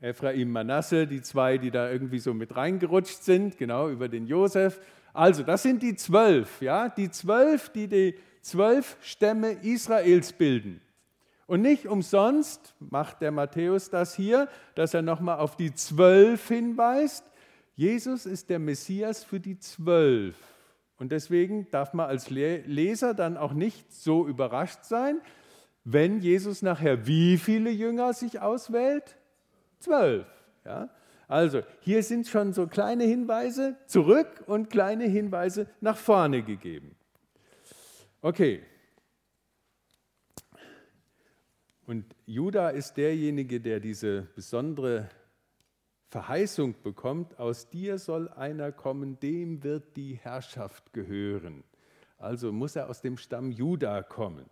Ephraim, 0.00 0.50
Manasse, 0.50 1.06
die 1.06 1.22
zwei, 1.22 1.56
die 1.56 1.70
da 1.70 1.90
irgendwie 1.90 2.18
so 2.18 2.34
mit 2.34 2.54
reingerutscht 2.54 3.22
sind, 3.22 3.56
genau 3.56 3.88
über 3.88 4.08
den 4.08 4.26
Josef. 4.26 4.80
Also, 5.14 5.42
das 5.42 5.62
sind 5.62 5.82
die 5.82 5.96
zwölf, 5.96 6.60
ja, 6.60 6.90
die 6.90 7.10
zwölf, 7.10 7.70
die 7.70 7.88
die 7.88 8.18
zwölf 8.46 8.96
Stämme 9.00 9.52
Israels 9.62 10.32
bilden. 10.32 10.80
Und 11.46 11.62
nicht 11.62 11.86
umsonst 11.86 12.74
macht 12.80 13.20
der 13.20 13.30
Matthäus 13.30 13.90
das 13.90 14.14
hier, 14.14 14.48
dass 14.74 14.94
er 14.94 15.02
nochmal 15.02 15.38
auf 15.38 15.56
die 15.56 15.74
zwölf 15.74 16.48
hinweist. 16.48 17.24
Jesus 17.74 18.26
ist 18.26 18.48
der 18.50 18.58
Messias 18.58 19.22
für 19.22 19.38
die 19.38 19.58
zwölf. 19.58 20.36
Und 20.98 21.12
deswegen 21.12 21.70
darf 21.70 21.92
man 21.92 22.08
als 22.08 22.30
Leser 22.30 23.14
dann 23.14 23.36
auch 23.36 23.52
nicht 23.52 23.92
so 23.92 24.26
überrascht 24.26 24.84
sein, 24.84 25.20
wenn 25.84 26.20
Jesus 26.20 26.62
nachher 26.62 27.06
wie 27.06 27.38
viele 27.38 27.70
Jünger 27.70 28.12
sich 28.12 28.40
auswählt? 28.40 29.16
Zwölf. 29.78 30.26
Ja? 30.64 30.88
Also 31.28 31.62
hier 31.80 32.02
sind 32.02 32.26
schon 32.26 32.52
so 32.52 32.66
kleine 32.66 33.04
Hinweise 33.04 33.76
zurück 33.86 34.44
und 34.46 34.70
kleine 34.70 35.04
Hinweise 35.04 35.68
nach 35.80 35.96
vorne 35.96 36.42
gegeben. 36.42 36.95
Okay. 38.20 38.62
Und 41.86 42.04
Judah 42.26 42.70
ist 42.70 42.96
derjenige, 42.96 43.60
der 43.60 43.78
diese 43.78 44.22
besondere 44.34 45.08
Verheißung 46.08 46.74
bekommt, 46.82 47.38
aus 47.38 47.68
dir 47.70 47.98
soll 47.98 48.28
einer 48.28 48.72
kommen, 48.72 49.20
dem 49.20 49.62
wird 49.62 49.96
die 49.96 50.14
Herrschaft 50.14 50.92
gehören. 50.92 51.62
Also 52.18 52.52
muss 52.52 52.74
er 52.74 52.88
aus 52.88 53.02
dem 53.02 53.18
Stamm 53.18 53.50
Judah 53.50 54.02
kommen. 54.02 54.46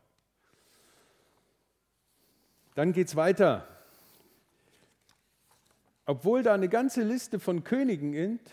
Dann 2.75 2.92
geht 2.92 3.09
es 3.09 3.16
weiter. 3.16 3.66
Obwohl 6.06 6.42
da 6.42 6.54
eine 6.54 6.68
ganze 6.68 7.02
Liste 7.02 7.40
von 7.40 7.64
Königen 7.64 8.14
ist, 8.14 8.52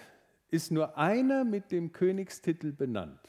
ist 0.50 0.72
nur 0.72 0.98
einer 0.98 1.44
mit 1.44 1.72
dem 1.72 1.92
Königstitel 1.92 2.72
benannt. 2.72 3.20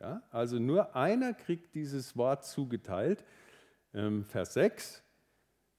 Ja, 0.00 0.22
also 0.30 0.58
nur 0.58 0.96
einer 0.96 1.34
kriegt 1.34 1.74
dieses 1.74 2.16
Wort 2.16 2.44
zugeteilt. 2.44 3.24
Ähm, 3.92 4.24
Vers 4.24 4.54
6 4.54 5.02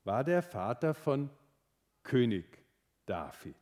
war 0.04 0.24
der 0.24 0.42
Vater 0.42 0.94
von 0.94 1.30
König 2.04 2.46
David. 3.06 3.56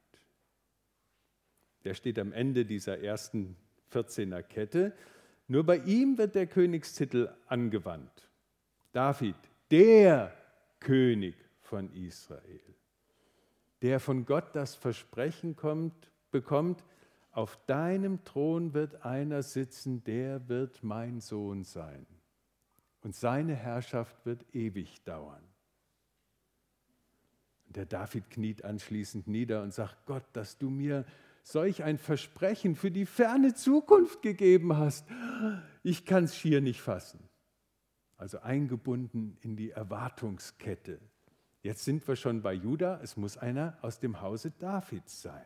Der 1.84 1.94
steht 1.94 2.20
am 2.20 2.32
Ende 2.32 2.66
dieser 2.66 3.00
ersten 3.00 3.58
14er 3.92 4.42
Kette. 4.44 4.94
Nur 5.48 5.66
bei 5.66 5.78
ihm 5.78 6.18
wird 6.18 6.36
der 6.36 6.48
Königstitel 6.48 7.30
angewandt. 7.48 8.30
David, 8.92 9.36
der 9.72 10.34
König 10.80 11.36
von 11.62 11.92
Israel, 11.94 12.62
der 13.82 14.00
von 14.00 14.26
Gott 14.26 14.56
das 14.56 14.76
Versprechen 14.76 15.56
kommt, 15.56 16.12
bekommt, 16.32 16.84
auf 17.34 17.58
deinem 17.66 18.24
Thron 18.24 18.74
wird 18.74 19.06
einer 19.06 19.44
sitzen, 19.44 20.04
der 20.04 20.48
wird 20.48 20.84
mein 20.84 21.20
Sohn 21.20 21.64
sein. 21.64 22.06
Und 23.02 23.16
seine 23.16 23.56
Herrschaft 23.56 24.26
wird 24.26 24.46
ewig 24.56 25.04
dauern. 25.04 25.44
Und 27.68 27.76
der 27.76 27.86
David 27.86 28.30
kniet 28.30 28.64
anschließend 28.64 29.28
nieder 29.28 29.62
und 29.64 29.74
sagt, 29.74 30.06
Gott, 30.06 30.24
dass 30.32 30.58
du 30.58 30.70
mir 30.70 31.06
solch 31.44 31.84
ein 31.84 31.98
Versprechen 31.98 32.76
für 32.76 32.92
die 32.92 33.06
ferne 33.06 33.54
Zukunft 33.54 34.22
gegeben 34.22 34.78
hast. 34.78 35.06
Ich 35.82 36.06
kann 36.06 36.24
es 36.24 36.38
schier 36.38 36.62
nicht 36.62 36.80
fassen 36.80 37.20
also 38.24 38.40
eingebunden 38.40 39.38
in 39.42 39.58
die 39.58 39.72
Erwartungskette. 39.72 40.98
Jetzt 41.62 41.84
sind 41.84 42.08
wir 42.08 42.16
schon 42.16 42.42
bei 42.42 42.54
Juda, 42.54 43.02
es 43.04 43.18
muss 43.18 43.38
einer 43.38 43.78
aus 43.82 44.00
dem 44.00 44.22
Hause 44.22 44.52
Davids 44.52 45.22
sein. 45.22 45.44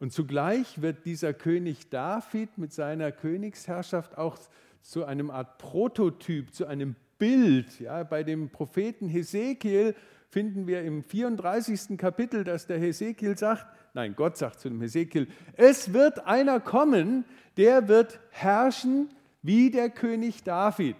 Und 0.00 0.14
zugleich 0.14 0.80
wird 0.80 1.04
dieser 1.04 1.34
König 1.34 1.90
David 1.90 2.56
mit 2.56 2.72
seiner 2.72 3.12
Königsherrschaft 3.12 4.16
auch 4.16 4.38
zu 4.80 5.04
einem 5.04 5.30
Art 5.30 5.58
Prototyp, 5.58 6.54
zu 6.54 6.66
einem 6.66 6.96
Bild. 7.18 7.78
Ja, 7.80 8.02
bei 8.02 8.22
dem 8.22 8.48
Propheten 8.48 9.08
Hesekiel 9.08 9.94
finden 10.30 10.66
wir 10.66 10.82
im 10.82 11.04
34. 11.04 11.98
Kapitel, 11.98 12.44
dass 12.44 12.66
der 12.66 12.78
Hesekiel 12.78 13.36
sagt, 13.36 13.66
nein, 13.92 14.14
Gott 14.16 14.38
sagt 14.38 14.60
zu 14.60 14.70
dem 14.70 14.80
Hesekiel, 14.80 15.28
es 15.56 15.92
wird 15.92 16.26
einer 16.26 16.60
kommen, 16.60 17.26
der 17.58 17.86
wird 17.86 18.20
herrschen 18.30 19.10
wie 19.42 19.70
der 19.70 19.90
König 19.90 20.42
David. 20.44 20.96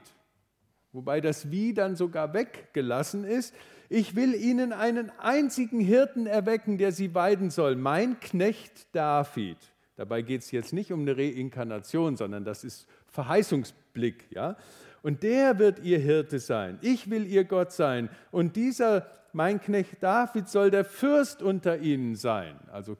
Wobei 0.92 1.22
das 1.22 1.50
Wie 1.50 1.72
dann 1.72 1.96
sogar 1.96 2.34
weggelassen 2.34 3.24
ist. 3.24 3.54
Ich 3.90 4.16
will 4.16 4.34
ihnen 4.34 4.72
einen 4.72 5.10
einzigen 5.18 5.80
Hirten 5.80 6.26
erwecken, 6.26 6.78
der 6.78 6.92
sie 6.92 7.14
weiden 7.14 7.50
soll, 7.50 7.76
mein 7.76 8.18
Knecht 8.20 8.86
David. 8.92 9.58
Dabei 9.96 10.22
geht 10.22 10.40
es 10.40 10.50
jetzt 10.50 10.72
nicht 10.72 10.92
um 10.92 11.00
eine 11.00 11.14
Reinkarnation, 11.14 12.16
sondern 12.16 12.46
das 12.46 12.64
ist 12.64 12.88
Verheißungsblick. 13.08 14.30
Ja? 14.30 14.56
Und 15.02 15.22
der 15.22 15.58
wird 15.58 15.80
ihr 15.80 15.98
Hirte 15.98 16.38
sein. 16.38 16.78
Ich 16.80 17.10
will 17.10 17.26
ihr 17.26 17.44
Gott 17.44 17.72
sein. 17.72 18.08
Und 18.30 18.56
dieser, 18.56 19.06
mein 19.34 19.60
Knecht 19.60 20.02
David, 20.02 20.48
soll 20.48 20.70
der 20.70 20.86
Fürst 20.86 21.42
unter 21.42 21.76
ihnen 21.76 22.16
sein. 22.16 22.56
Also 22.72 22.96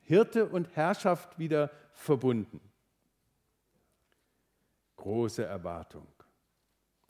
Hirte 0.00 0.46
und 0.46 0.74
Herrschaft 0.74 1.38
wieder 1.38 1.70
verbunden 1.92 2.60
große 5.02 5.44
Erwartung. 5.44 6.06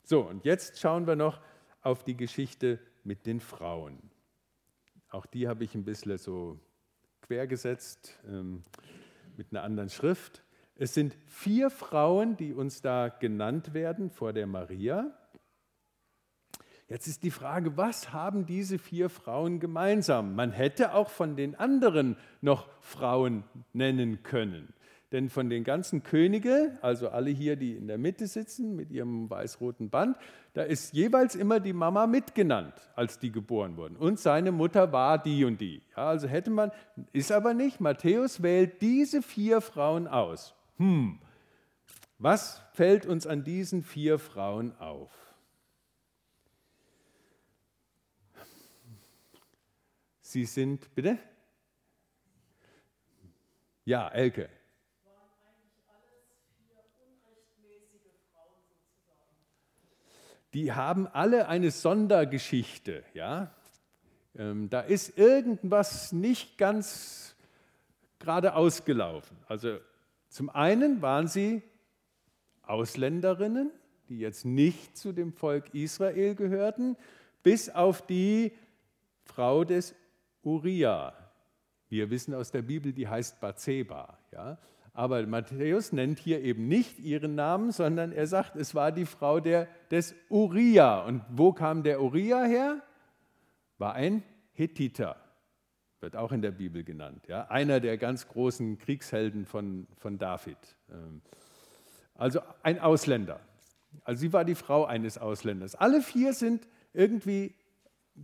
So, 0.03 0.21
und 0.21 0.43
jetzt 0.45 0.79
schauen 0.79 1.05
wir 1.05 1.15
noch 1.15 1.39
auf 1.81 2.03
die 2.03 2.17
Geschichte 2.17 2.79
mit 3.03 3.25
den 3.25 3.39
Frauen. 3.39 4.11
Auch 5.09 5.25
die 5.25 5.47
habe 5.47 5.63
ich 5.63 5.75
ein 5.75 5.85
bisschen 5.85 6.17
so 6.17 6.59
quergesetzt 7.21 8.19
ähm, 8.27 8.63
mit 9.37 9.47
einer 9.51 9.63
anderen 9.63 9.89
Schrift. 9.89 10.43
Es 10.75 10.93
sind 10.93 11.15
vier 11.27 11.69
Frauen, 11.69 12.35
die 12.35 12.53
uns 12.53 12.81
da 12.81 13.09
genannt 13.09 13.73
werden 13.73 14.09
vor 14.09 14.33
der 14.33 14.47
Maria. 14.47 15.17
Jetzt 16.89 17.07
ist 17.07 17.23
die 17.23 17.31
Frage, 17.31 17.77
was 17.77 18.11
haben 18.11 18.45
diese 18.45 18.77
vier 18.77 19.09
Frauen 19.09 19.59
gemeinsam? 19.59 20.35
Man 20.35 20.51
hätte 20.51 20.93
auch 20.93 21.09
von 21.09 21.35
den 21.35 21.55
anderen 21.55 22.17
noch 22.41 22.67
Frauen 22.81 23.43
nennen 23.71 24.23
können. 24.23 24.73
Denn 25.13 25.29
von 25.29 25.47
den 25.47 25.63
ganzen 25.63 26.01
Königen, 26.01 26.75
also 26.81 27.09
alle 27.09 27.29
hier, 27.29 27.55
die 27.55 27.77
in 27.77 27.87
der 27.87 27.99
Mitte 27.99 28.25
sitzen 28.25 28.75
mit 28.75 28.89
ihrem 28.89 29.29
weiß-roten 29.29 29.91
Band, 29.91 30.17
da 30.53 30.63
ist 30.63 30.91
jeweils 30.91 31.35
immer 31.35 31.59
die 31.59 31.71
Mama 31.71 32.07
mitgenannt, 32.07 32.73
als 32.95 33.19
die 33.19 33.31
geboren 33.31 33.77
wurden. 33.77 33.95
Und 33.95 34.19
seine 34.19 34.51
Mutter 34.51 34.91
war 34.91 35.21
die 35.21 35.45
und 35.45 35.61
die. 35.61 35.83
Ja, 35.95 36.07
also 36.07 36.27
hätte 36.27 36.49
man, 36.49 36.71
ist 37.11 37.31
aber 37.31 37.53
nicht. 37.53 37.79
Matthäus 37.79 38.41
wählt 38.41 38.81
diese 38.81 39.21
vier 39.21 39.61
Frauen 39.61 40.07
aus. 40.07 40.55
Hm, 40.77 41.19
was 42.17 42.63
fällt 42.73 43.05
uns 43.05 43.27
an 43.27 43.43
diesen 43.43 43.83
vier 43.83 44.17
Frauen 44.17 44.75
auf? 44.79 45.11
Sie 50.21 50.45
sind, 50.45 50.95
bitte? 50.95 51.19
Ja, 53.85 54.09
Elke. 54.09 54.49
Die 60.53 60.71
haben 60.71 61.07
alle 61.07 61.47
eine 61.47 61.71
Sondergeschichte. 61.71 63.03
Ja? 63.13 63.51
Ähm, 64.35 64.69
da 64.69 64.81
ist 64.81 65.17
irgendwas 65.17 66.11
nicht 66.11 66.57
ganz 66.57 67.35
gerade 68.19 68.55
ausgelaufen. 68.55 69.37
Also 69.47 69.79
zum 70.29 70.49
einen 70.49 71.01
waren 71.01 71.27
sie 71.27 71.61
Ausländerinnen, 72.63 73.71
die 74.09 74.19
jetzt 74.19 74.45
nicht 74.45 74.97
zu 74.97 75.11
dem 75.11 75.33
Volk 75.33 75.73
Israel 75.73 76.35
gehörten, 76.35 76.95
bis 77.41 77.69
auf 77.69 78.05
die 78.05 78.53
Frau 79.25 79.63
des 79.63 79.95
Uriah. 80.43 81.13
Wir 81.89 82.09
wissen 82.09 82.33
aus 82.33 82.51
der 82.51 82.61
Bibel, 82.61 82.93
die 82.93 83.07
heißt 83.07 83.39
Bathseba. 83.39 84.17
Ja? 84.31 84.57
Aber 84.93 85.25
Matthäus 85.25 85.91
nennt 85.91 86.19
hier 86.19 86.41
eben 86.41 86.67
nicht 86.67 86.99
ihren 86.99 87.33
Namen, 87.33 87.71
sondern 87.71 88.11
er 88.11 88.27
sagt, 88.27 88.55
es 88.55 88.75
war 88.75 88.91
die 88.91 89.05
Frau 89.05 89.39
der, 89.39 89.67
des 89.89 90.13
Uriah. 90.29 91.03
Und 91.05 91.23
wo 91.29 91.51
kam 91.51 91.81
der 91.81 92.01
Uriah 92.01 92.43
her? 92.43 92.81
War 93.79 93.95
ein 93.95 94.21
Hethiter, 94.53 95.15
wird 95.99 96.15
auch 96.15 96.31
in 96.31 96.43
der 96.43 96.51
Bibel 96.51 96.83
genannt. 96.83 97.25
Ja? 97.27 97.47
Einer 97.47 97.79
der 97.79 97.97
ganz 97.97 98.27
großen 98.27 98.77
Kriegshelden 98.77 99.45
von, 99.45 99.87
von 99.97 100.19
David. 100.19 100.57
Ähm, 100.91 101.21
also 102.13 102.41
ein 102.61 102.79
Ausländer. 102.79 103.39
Also 104.03 104.21
sie 104.21 104.33
war 104.33 104.45
die 104.45 104.55
Frau 104.55 104.85
eines 104.85 105.17
Ausländers. 105.17 105.73
Alle 105.73 106.01
vier 106.01 106.33
sind 106.33 106.67
irgendwie 106.93 107.55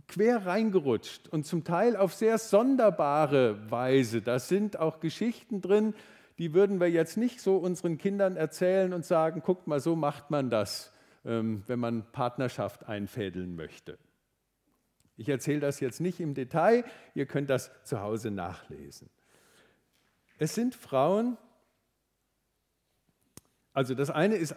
quer 0.06 0.46
reingerutscht 0.46 1.28
und 1.28 1.46
zum 1.46 1.64
Teil 1.64 1.96
auf 1.96 2.14
sehr 2.14 2.38
sonderbare 2.38 3.70
Weise. 3.70 4.22
Da 4.22 4.38
sind 4.38 4.78
auch 4.78 5.00
Geschichten 5.00 5.60
drin, 5.60 5.94
die 6.40 6.54
würden 6.54 6.80
wir 6.80 6.90
jetzt 6.90 7.18
nicht 7.18 7.42
so 7.42 7.58
unseren 7.58 7.98
Kindern 7.98 8.34
erzählen 8.36 8.94
und 8.94 9.04
sagen, 9.04 9.42
guckt 9.42 9.66
mal, 9.66 9.78
so 9.78 9.94
macht 9.94 10.30
man 10.30 10.48
das, 10.48 10.90
ähm, 11.26 11.62
wenn 11.66 11.78
man 11.78 12.10
Partnerschaft 12.12 12.88
einfädeln 12.88 13.56
möchte. 13.56 13.98
Ich 15.18 15.28
erzähle 15.28 15.60
das 15.60 15.80
jetzt 15.80 16.00
nicht 16.00 16.18
im 16.18 16.32
Detail, 16.32 16.84
ihr 17.12 17.26
könnt 17.26 17.50
das 17.50 17.70
zu 17.84 18.00
Hause 18.00 18.30
nachlesen. 18.30 19.10
Es 20.38 20.54
sind 20.54 20.74
Frauen, 20.74 21.36
also 23.74 23.94
das 23.94 24.08
eine 24.08 24.36
ist 24.36 24.56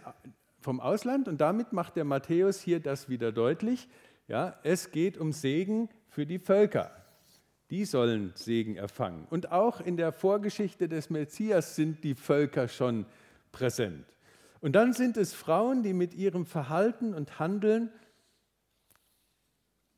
vom 0.60 0.80
Ausland 0.80 1.28
und 1.28 1.42
damit 1.42 1.74
macht 1.74 1.96
der 1.96 2.04
Matthäus 2.04 2.62
hier 2.62 2.80
das 2.80 3.10
wieder 3.10 3.30
deutlich. 3.30 3.88
Ja, 4.26 4.58
es 4.62 4.90
geht 4.90 5.18
um 5.18 5.32
Segen 5.32 5.90
für 6.08 6.24
die 6.24 6.38
Völker. 6.38 7.03
Die 7.74 7.86
sollen 7.86 8.30
Segen 8.36 8.76
erfangen. 8.76 9.26
Und 9.30 9.50
auch 9.50 9.80
in 9.80 9.96
der 9.96 10.12
Vorgeschichte 10.12 10.88
des 10.88 11.10
Messias 11.10 11.74
sind 11.74 12.04
die 12.04 12.14
Völker 12.14 12.68
schon 12.68 13.04
präsent. 13.50 14.06
Und 14.60 14.74
dann 14.74 14.92
sind 14.92 15.16
es 15.16 15.34
Frauen, 15.34 15.82
die 15.82 15.92
mit 15.92 16.14
ihrem 16.14 16.46
Verhalten 16.46 17.14
und 17.14 17.40
Handeln 17.40 17.90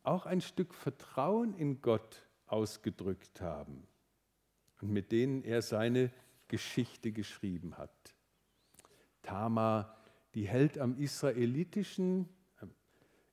auch 0.04 0.24
ein 0.24 0.40
Stück 0.40 0.72
Vertrauen 0.72 1.52
in 1.52 1.82
Gott 1.82 2.26
ausgedrückt 2.46 3.42
haben 3.42 3.86
und 4.80 4.90
mit 4.90 5.12
denen 5.12 5.42
er 5.42 5.60
seine 5.60 6.10
Geschichte 6.48 7.12
geschrieben 7.12 7.76
hat. 7.76 8.14
Tamar, 9.20 9.98
die 10.32 10.48
hält 10.48 10.78
am 10.78 10.96
israelitischen 10.96 12.30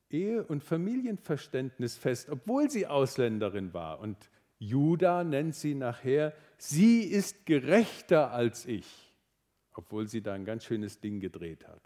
Ehe- 0.09 0.43
und 0.43 0.65
Familienverständnis 0.65 1.95
fest, 1.95 2.29
obwohl 2.29 2.69
sie 2.69 2.87
Ausländerin 2.87 3.73
war. 3.73 4.01
Und 4.01 4.17
Judah 4.63 5.23
nennt 5.23 5.55
sie 5.55 5.75
nachher, 5.75 6.33
sie 6.57 7.01
ist 7.01 7.45
gerechter 7.45 8.31
als 8.31 8.65
ich, 8.65 9.13
obwohl 9.73 10.07
sie 10.07 10.21
da 10.21 10.33
ein 10.33 10.45
ganz 10.45 10.63
schönes 10.63 10.99
Ding 10.99 11.19
gedreht 11.19 11.67
hat. 11.67 11.81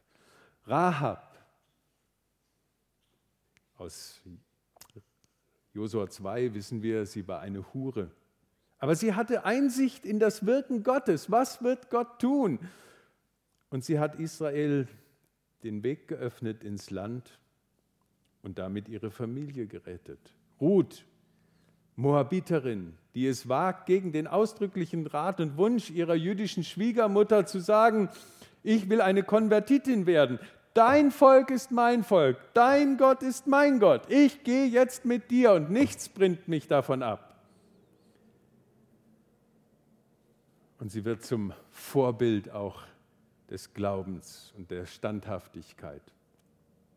Rahab 0.65 1.35
aus 3.77 4.21
Josua 5.73 6.09
2 6.09 6.53
wissen 6.53 6.81
wir, 6.83 7.05
sie 7.05 7.27
war 7.27 7.41
eine 7.41 7.73
Hure. 7.73 8.11
Aber 8.79 8.95
sie 8.95 9.13
hatte 9.13 9.43
Einsicht 9.43 10.05
in 10.05 10.19
das 10.19 10.45
Wirken 10.45 10.83
Gottes. 10.83 11.31
Was 11.31 11.63
wird 11.63 11.89
Gott 11.89 12.19
tun? 12.19 12.59
Und 13.69 13.83
sie 13.85 13.99
hat 13.99 14.19
Israel 14.19 14.87
den 15.63 15.83
Weg 15.83 16.07
geöffnet 16.07 16.63
ins 16.63 16.91
Land 16.91 17.39
und 18.43 18.59
damit 18.59 18.87
ihre 18.87 19.09
Familie 19.09 19.67
gerettet. 19.67 20.33
Ruth, 20.61 21.05
Moabiterin, 21.97 22.93
die 23.13 23.27
es 23.27 23.49
wagt, 23.49 23.87
gegen 23.87 24.13
den 24.13 24.27
ausdrücklichen 24.27 25.05
Rat 25.05 25.41
und 25.41 25.57
Wunsch 25.57 25.89
ihrer 25.89 26.15
jüdischen 26.15 26.63
Schwiegermutter 26.63 27.45
zu 27.45 27.59
sagen, 27.59 28.09
ich 28.63 28.89
will 28.89 29.01
eine 29.01 29.23
Konvertitin 29.23 30.05
werden, 30.05 30.39
Dein 30.77 31.09
Volk 31.09 31.49
ist 31.49 31.71
mein 31.71 32.03
Volk, 32.03 32.37
dein 32.53 32.97
Gott 32.97 33.23
ist 33.23 33.47
mein 33.47 33.79
Gott. 33.79 34.03
Ich 34.11 34.43
gehe 34.43 34.67
jetzt 34.67 35.05
mit 35.05 35.31
dir 35.31 35.53
und 35.53 35.71
nichts 35.71 36.07
bringt 36.07 36.47
mich 36.47 36.67
davon 36.67 37.01
ab. 37.01 37.41
Und 40.77 40.91
sie 40.91 41.03
wird 41.03 41.23
zum 41.23 41.51
Vorbild 41.71 42.51
auch 42.51 42.83
des 43.49 43.73
Glaubens 43.73 44.53
und 44.55 44.69
der 44.69 44.85
Standhaftigkeit. 44.85 46.03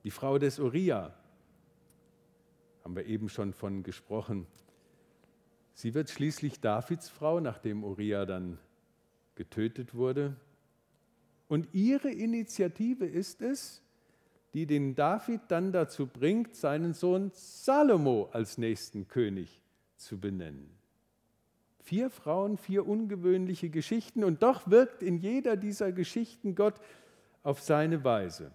Die 0.05 0.11
Frau 0.11 0.37
des 0.37 0.59
Uriah, 0.59 1.15
haben 2.85 2.95
wir 2.95 3.07
eben 3.07 3.31
schon 3.31 3.55
von 3.55 3.83
gesprochen, 3.83 4.47
sie 5.75 5.95
wird 5.95 6.11
schließlich 6.11 6.61
Davids 6.61 7.09
Frau, 7.09 7.41
nachdem 7.41 7.85
Uriah 7.85 8.27
dann 8.27 8.59
getötet 9.35 9.95
wurde. 9.95 10.37
Und 11.49 11.69
ihre 11.73 12.11
Initiative 12.11 13.07
ist 13.07 13.43
es, 13.43 13.83
die 14.55 14.67
den 14.67 14.95
David 14.95 15.41
dann 15.49 15.73
dazu 15.73 16.07
bringt, 16.07 16.55
seinen 16.55 16.95
Sohn 16.95 17.31
Salomo 17.35 18.29
als 18.33 18.59
nächsten 18.59 19.09
König 19.09 19.61
zu 19.97 20.19
benennen. 20.19 20.71
Vier 21.83 22.11
Frauen, 22.11 22.57
vier 22.57 22.87
ungewöhnliche 22.87 23.71
Geschichten 23.71 24.23
und 24.25 24.43
doch 24.43 24.71
wirkt 24.71 25.03
in 25.03 25.19
jeder 25.19 25.57
dieser 25.57 25.93
Geschichten 25.93 26.55
Gott 26.55 26.75
auf 27.43 27.61
seine 27.61 28.05
Weise. 28.05 28.53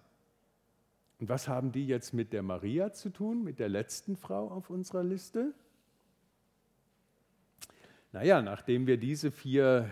Und 1.18 1.28
was 1.28 1.48
haben 1.48 1.72
die 1.72 1.86
jetzt 1.86 2.12
mit 2.12 2.32
der 2.32 2.42
Maria 2.42 2.92
zu 2.92 3.10
tun, 3.10 3.42
mit 3.42 3.58
der 3.58 3.68
letzten 3.68 4.16
Frau 4.16 4.48
auf 4.48 4.70
unserer 4.70 5.02
Liste? 5.02 5.54
Naja, 8.16 8.40
nachdem 8.40 8.86
wir 8.86 8.96
diese 8.96 9.30
vier 9.30 9.90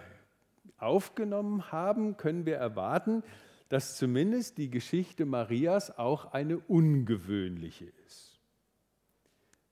aufgenommen 0.78 1.70
haben, 1.72 2.16
können 2.16 2.46
wir 2.46 2.56
erwarten, 2.56 3.22
dass 3.68 3.98
zumindest 3.98 4.56
die 4.56 4.70
Geschichte 4.70 5.26
Marias 5.26 5.98
auch 5.98 6.32
eine 6.32 6.56
ungewöhnliche 6.56 7.84
ist. 8.06 8.40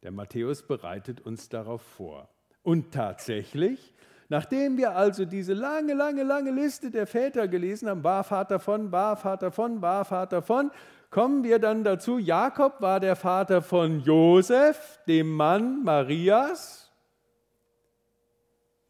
Der 0.03 0.11
Matthäus 0.11 0.65
bereitet 0.65 1.23
uns 1.23 1.49
darauf 1.49 1.81
vor. 1.81 2.29
Und 2.63 2.93
tatsächlich, 2.93 3.95
nachdem 4.29 4.77
wir 4.77 4.97
also 4.97 5.25
diese 5.25 5.55
lange, 5.55 5.95
lange, 5.95 6.23
lange 6.23 6.51
Liste 6.51 6.91
der 6.91 7.07
Väter 7.07 7.49
gelesen 7.49 7.89
haben, 7.89 8.05
war 8.05 8.23
Vater 8.23 8.59
von, 8.59 8.93
war 8.93 9.17
Vater 9.17 9.51
von, 9.51 9.81
war 9.81 10.05
Vater 10.05 10.43
von, 10.43 10.71
kommen 11.09 11.43
wir 11.43 11.59
dann 11.59 11.85
dazu, 11.85 12.19
Jakob 12.19 12.83
war 12.83 13.01
der 13.01 13.17
Vater 13.17 13.63
von 13.63 14.01
Josef, 14.01 15.01
dem 15.07 15.33
Mann 15.33 15.83
Marias. 15.85 16.82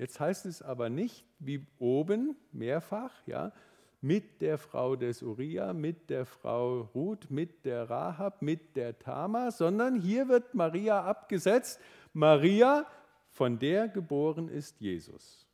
Jetzt 0.03 0.19
heißt 0.19 0.47
es 0.47 0.63
aber 0.63 0.91
nicht, 0.91 1.25
wie 1.39 1.65
oben 1.79 2.35
mehrfach, 2.51 3.13
ja, 3.25 3.53
mit 4.01 4.43
der 4.43 4.59
Frau 4.59 4.97
des 4.97 5.23
Uriah, 5.23 5.73
mit 5.73 6.11
der 6.11 6.27
Frau 6.27 6.91
Ruth, 6.93 7.31
mit 7.31 7.65
der 7.65 7.89
Rahab, 7.89 8.43
mit 8.43 8.75
der 8.75 8.99
Tama, 8.99 9.53
sondern 9.53 9.95
hier 9.95 10.27
wird 10.27 10.55
Maria 10.55 11.05
abgesetzt. 11.05 11.79
Maria, 12.15 12.85
von 13.31 13.61
der 13.61 13.87
geboren 13.87 14.49
ist 14.49 14.81
Jesus. 14.81 15.47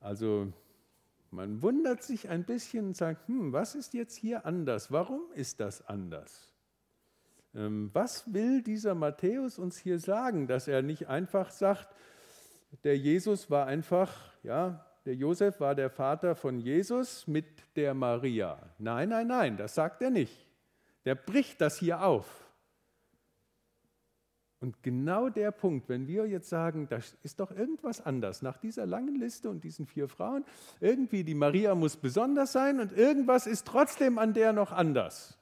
Also 0.00 0.52
man 1.30 1.62
wundert 1.62 2.02
sich 2.02 2.28
ein 2.28 2.42
bisschen 2.42 2.86
und 2.86 2.96
sagt, 2.96 3.28
hm, 3.28 3.52
was 3.52 3.76
ist 3.76 3.94
jetzt 3.94 4.16
hier 4.16 4.44
anders? 4.44 4.90
Warum 4.90 5.30
ist 5.32 5.60
das 5.60 5.86
anders? 5.86 6.55
Ähm, 7.56 7.90
was 7.94 8.32
will 8.32 8.62
dieser 8.62 8.94
Matthäus 8.94 9.58
uns 9.58 9.78
hier 9.78 9.98
sagen, 9.98 10.46
dass 10.46 10.68
er 10.68 10.82
nicht 10.82 11.08
einfach 11.08 11.50
sagt, 11.50 11.88
der 12.84 12.98
Jesus 12.98 13.50
war 13.50 13.66
einfach, 13.66 14.12
ja, 14.42 14.84
der 15.06 15.14
Josef 15.14 15.60
war 15.60 15.74
der 15.74 15.88
Vater 15.88 16.34
von 16.34 16.58
Jesus 16.60 17.26
mit 17.26 17.46
der 17.76 17.94
Maria. 17.94 18.58
Nein, 18.78 19.08
nein, 19.08 19.26
nein, 19.28 19.56
das 19.56 19.74
sagt 19.74 20.02
er 20.02 20.10
nicht. 20.10 20.46
Der 21.06 21.14
bricht 21.14 21.60
das 21.60 21.78
hier 21.78 22.02
auf. 22.02 22.26
Und 24.60 24.82
genau 24.82 25.28
der 25.28 25.50
Punkt, 25.50 25.88
wenn 25.88 26.08
wir 26.08 26.26
jetzt 26.26 26.48
sagen, 26.48 26.88
da 26.88 26.98
ist 27.22 27.40
doch 27.40 27.52
irgendwas 27.52 28.04
anders 28.04 28.42
nach 28.42 28.56
dieser 28.56 28.84
langen 28.84 29.14
Liste 29.14 29.48
und 29.48 29.64
diesen 29.64 29.86
vier 29.86 30.08
Frauen, 30.08 30.44
irgendwie 30.80 31.24
die 31.24 31.34
Maria 31.34 31.74
muss 31.74 31.96
besonders 31.96 32.52
sein 32.52 32.80
und 32.80 32.92
irgendwas 32.92 33.46
ist 33.46 33.66
trotzdem 33.66 34.18
an 34.18 34.34
der 34.34 34.52
noch 34.52 34.72
anders. 34.72 35.38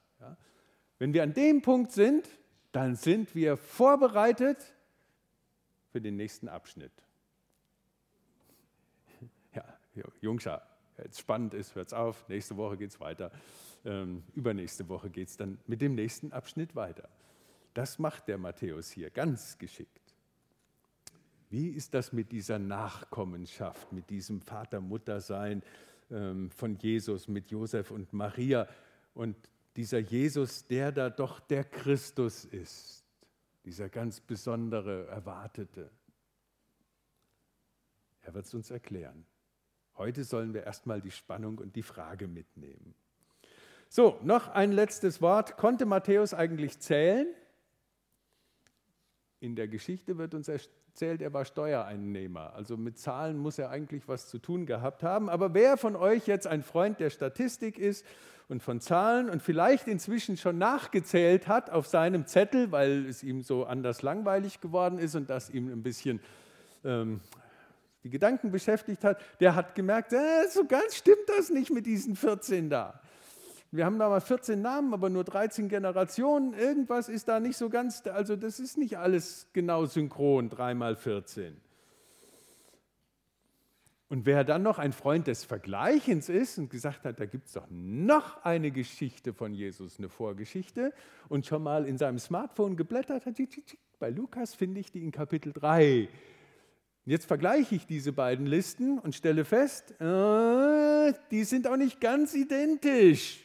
Ja? 1.05 1.09
Wenn 1.09 1.15
wir 1.15 1.23
an 1.23 1.35
dem 1.35 1.61
Punkt 1.63 1.93
sind, 1.93 2.29
dann 2.73 2.97
sind 2.97 3.35
wir 3.35 3.57
vorbereitet 3.57 4.59
für 5.93 6.01
den 6.01 6.17
nächsten 6.17 6.49
Abschnitt. 6.49 6.93
Jungscha, 10.21 10.61
wenn 10.97 11.09
es 11.09 11.21
spannend 11.21 11.55
ist, 11.55 11.75
hört 11.77 11.89
es 11.89 11.93
auf. 11.93 12.29
Nächste 12.29 12.57
Woche 12.57 12.77
geht 12.77 12.91
es 12.91 12.99
weiter. 12.99 13.31
Ähm, 13.85 14.25
übernächste 14.35 14.89
Woche 14.89 15.11
geht 15.11 15.29
es 15.29 15.37
dann 15.37 15.59
mit 15.67 15.81
dem 15.81 15.95
nächsten 15.95 16.33
Abschnitt 16.33 16.75
weiter. 16.75 17.09
Das 17.75 17.99
macht 18.01 18.27
der 18.27 18.39
Matthäus 18.39 18.91
hier 18.91 19.11
ganz 19.11 19.59
geschickt. 19.59 20.01
Wie 21.51 21.69
ist 21.69 21.95
das 21.95 22.13
mit 22.13 22.33
dieser 22.33 22.59
Nachkommenschaft, 22.59 23.93
mit 23.93 24.11
diesem 24.11 24.41
Vater-Mutter-Sein 24.41 25.63
ähm, 26.11 26.51
von 26.51 26.77
Jesus, 26.77 27.29
mit 27.29 27.51
Josef 27.51 27.93
und 27.93 28.13
Maria 28.13 28.67
und 29.15 29.37
dieser 29.77 29.99
Jesus, 29.99 30.67
der 30.67 30.93
da 30.93 31.11
doch 31.11 31.41
der 31.41 31.65
Christus 31.65 32.45
ist, 32.45 33.05
dieser 33.65 33.89
ganz 33.89 34.21
besondere, 34.21 35.07
erwartete? 35.09 35.91
Er 38.23 38.35
wird 38.35 38.47
es 38.47 38.55
uns 38.55 38.71
erklären. 38.71 39.27
Heute 39.97 40.25
sollen 40.25 40.55
wir 40.55 40.65
erstmal 40.65 41.01
die 41.01 41.11
Spannung 41.11 41.59
und 41.59 41.77
die 41.77 41.83
Frage 41.83 42.27
mitnehmen. 42.27 42.95
So, 43.89 44.19
noch 44.23 44.49
ein 44.49 44.73
letztes 44.73 45.23
Wort. 45.23 45.57
Konnte 45.57 45.87
Matthäus 45.87 46.35
eigentlich 46.35 46.81
zählen? 46.81 47.29
In 49.41 49.55
der 49.55 49.69
Geschichte 49.69 50.19
wird 50.19 50.35
uns 50.35 50.49
erzählt, 50.95 51.23
er 51.23 51.33
war 51.33 51.45
Steuereinnehmer. 51.45 52.55
Also 52.55 52.77
mit 52.77 53.01
Zahlen 53.01 53.37
muss 53.37 53.59
er 53.59 53.69
eigentlich 53.69 54.07
was 54.07 54.29
zu 54.29 54.39
tun 54.39 54.65
gehabt 54.65 55.03
haben. 55.03 55.29
Aber 55.29 55.53
wer 55.53 55.77
von 55.77 55.97
euch 55.97 56.29
jetzt 56.29 56.47
ein 56.47 56.63
Freund 56.63 57.01
der 57.01 57.11
Statistik 57.11 57.81
ist 57.81 58.07
und 58.49 58.63
von 58.63 58.81
Zahlen 58.81 59.29
und 59.29 59.43
vielleicht 59.43 59.89
inzwischen 59.89 60.37
schon 60.37 60.57
nachgezählt 60.57 61.49
hat 61.49 61.69
auf 61.69 61.89
seinem 61.89 62.27
Zettel, 62.27 62.71
weil 62.71 63.07
es 63.07 63.25
ihm 63.25 63.43
so 63.43 63.65
anders 63.65 64.03
langweilig 64.03 64.61
geworden 64.61 65.01
ist 65.01 65.17
und 65.17 65.29
das 65.29 65.51
ihm 65.51 65.67
ein 65.67 65.83
bisschen 65.83 66.21
ähm, 66.85 67.21
die 68.05 68.11
Gedanken 68.11 68.53
beschäftigt 68.53 69.03
hat, 69.03 69.21
der 69.41 69.57
hat 69.57 69.75
gemerkt, 69.75 70.13
äh, 70.13 70.47
so 70.49 70.65
ganz 70.65 70.95
stimmt 70.95 71.27
das 71.27 71.51
nicht 71.51 71.73
mit 71.73 71.87
diesen 71.87 72.15
14 72.15 72.71
da. 72.71 73.01
Wir 73.75 73.87
haben 73.87 73.99
da 73.99 74.09
mal 74.09 74.21
14 74.21 74.63
Namen, 74.63 74.95
aber 74.95 75.11
nur 75.11 75.25
13 75.25 75.69
Generationen. 75.69 76.55
Irgendwas 76.55 77.09
ist 77.09 77.27
da 77.27 77.41
nicht 77.41 77.57
so 77.57 77.69
ganz, 77.69 78.07
also 78.07 78.37
das 78.37 78.61
ist 78.61 78.79
nicht 78.79 78.99
alles 78.99 79.49
genau 79.53 79.85
synchron, 79.85 80.49
3 80.49 80.75
mal 80.75 80.95
14. 80.95 81.57
Und 84.09 84.27
wer 84.27 84.45
dann 84.45 84.63
noch 84.63 84.79
ein 84.79 84.93
Freund 84.93 85.27
des 85.27 85.43
Vergleichens 85.43 86.29
ist 86.29 86.57
und 86.57 86.71
gesagt 86.71 87.05
hat, 87.05 87.19
da 87.19 87.27
gibt 87.27 87.47
es 87.47 87.55
doch 87.55 87.67
noch 87.69 88.45
eine 88.45 88.71
Geschichte 88.71 89.33
von 89.35 89.53
Jesus, 89.53 89.99
eine 89.99 90.09
Vorgeschichte, 90.09 90.93
und 91.29 91.45
schon 91.45 91.65
mal 91.65 91.85
in 91.85 91.99
seinem 91.99 92.21
Smartphone 92.21 92.77
geblättert 92.77 93.27
hat, 93.27 93.35
bei 93.99 94.11
Lukas 94.11 94.55
finde 94.55 94.79
ich 94.79 94.93
die 94.93 95.03
in 95.03 95.11
Kapitel 95.11 95.53
3. 95.53 96.09
Jetzt 97.07 97.27
vergleiche 97.27 97.75
ich 97.75 97.89
diese 97.89 98.13
beiden 98.13 98.47
Listen 98.47 99.01
und 99.01 99.17
stelle 99.17 99.45
fest, 99.45 100.01
äh, 100.01 101.13
die 101.33 101.43
sind 101.43 101.67
auch 101.67 101.77
nicht 101.77 102.01
ganz 102.01 102.35
identisch. 102.35 103.44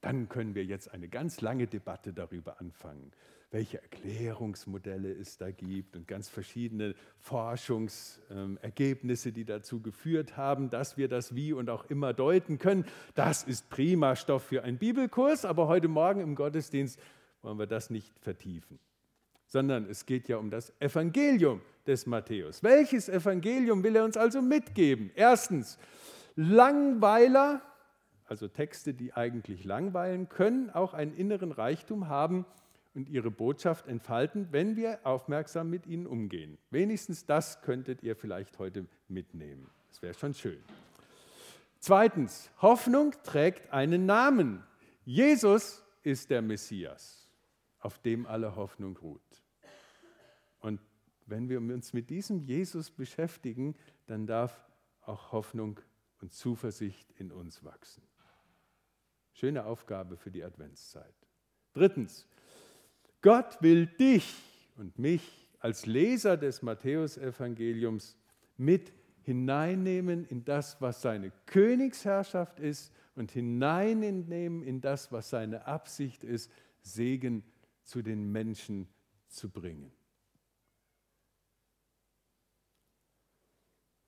Dann 0.00 0.28
können 0.28 0.54
wir 0.54 0.64
jetzt 0.64 0.92
eine 0.92 1.08
ganz 1.08 1.40
lange 1.40 1.66
Debatte 1.66 2.12
darüber 2.12 2.60
anfangen, 2.60 3.10
welche 3.50 3.82
Erklärungsmodelle 3.82 5.10
es 5.10 5.38
da 5.38 5.50
gibt 5.50 5.96
und 5.96 6.06
ganz 6.06 6.28
verschiedene 6.28 6.94
Forschungsergebnisse, 7.18 9.32
die 9.32 9.44
dazu 9.44 9.80
geführt 9.80 10.36
haben, 10.36 10.70
dass 10.70 10.98
wir 10.98 11.08
das 11.08 11.34
wie 11.34 11.52
und 11.52 11.68
auch 11.70 11.86
immer 11.86 12.12
deuten 12.12 12.58
können. 12.58 12.84
Das 13.14 13.42
ist 13.44 13.70
prima 13.70 14.16
Stoff 14.16 14.44
für 14.44 14.64
einen 14.64 14.78
Bibelkurs, 14.78 15.44
aber 15.44 15.66
heute 15.66 15.88
Morgen 15.88 16.20
im 16.20 16.34
Gottesdienst 16.34 17.00
wollen 17.42 17.58
wir 17.58 17.66
das 17.66 17.90
nicht 17.90 18.18
vertiefen, 18.20 18.78
sondern 19.46 19.88
es 19.88 20.06
geht 20.06 20.28
ja 20.28 20.36
um 20.36 20.50
das 20.50 20.72
Evangelium 20.78 21.62
des 21.86 22.06
Matthäus. 22.06 22.62
Welches 22.62 23.08
Evangelium 23.08 23.82
will 23.82 23.96
er 23.96 24.04
uns 24.04 24.18
also 24.18 24.42
mitgeben? 24.42 25.10
Erstens, 25.14 25.78
Langweiler 26.36 27.62
also 28.28 28.46
Texte, 28.46 28.94
die 28.94 29.14
eigentlich 29.14 29.64
langweilen, 29.64 30.28
können 30.28 30.70
auch 30.70 30.94
einen 30.94 31.14
inneren 31.14 31.50
Reichtum 31.50 32.08
haben 32.08 32.44
und 32.94 33.08
ihre 33.08 33.30
Botschaft 33.30 33.86
entfalten, 33.86 34.48
wenn 34.50 34.76
wir 34.76 35.00
aufmerksam 35.04 35.70
mit 35.70 35.86
ihnen 35.86 36.06
umgehen. 36.06 36.58
Wenigstens 36.70 37.24
das 37.24 37.62
könntet 37.62 38.02
ihr 38.02 38.16
vielleicht 38.16 38.58
heute 38.58 38.86
mitnehmen. 39.08 39.70
Das 39.88 40.02
wäre 40.02 40.14
schon 40.14 40.34
schön. 40.34 40.62
Zweitens, 41.78 42.50
Hoffnung 42.60 43.14
trägt 43.22 43.72
einen 43.72 44.04
Namen. 44.04 44.62
Jesus 45.04 45.82
ist 46.02 46.28
der 46.28 46.42
Messias, 46.42 47.28
auf 47.78 47.98
dem 47.98 48.26
alle 48.26 48.56
Hoffnung 48.56 48.96
ruht. 48.98 49.22
Und 50.60 50.80
wenn 51.26 51.48
wir 51.48 51.58
uns 51.58 51.92
mit 51.92 52.10
diesem 52.10 52.40
Jesus 52.40 52.90
beschäftigen, 52.90 53.76
dann 54.06 54.26
darf 54.26 54.68
auch 55.02 55.32
Hoffnung 55.32 55.80
und 56.20 56.32
Zuversicht 56.32 57.12
in 57.12 57.30
uns 57.30 57.64
wachsen. 57.64 58.02
Schöne 59.38 59.66
Aufgabe 59.66 60.16
für 60.16 60.32
die 60.32 60.42
Adventszeit. 60.42 61.14
Drittens, 61.72 62.26
Gott 63.22 63.62
will 63.62 63.86
dich 63.86 64.34
und 64.74 64.98
mich 64.98 65.48
als 65.60 65.86
Leser 65.86 66.36
des 66.36 66.60
Matthäusevangeliums 66.60 68.16
mit 68.56 68.92
hineinnehmen 69.22 70.24
in 70.24 70.44
das, 70.44 70.80
was 70.80 71.02
seine 71.02 71.30
Königsherrschaft 71.46 72.58
ist 72.58 72.92
und 73.14 73.30
hineinnehmen 73.30 74.64
in 74.64 74.80
das, 74.80 75.12
was 75.12 75.30
seine 75.30 75.66
Absicht 75.66 76.24
ist, 76.24 76.50
Segen 76.80 77.44
zu 77.84 78.02
den 78.02 78.32
Menschen 78.32 78.88
zu 79.28 79.50
bringen. 79.50 79.92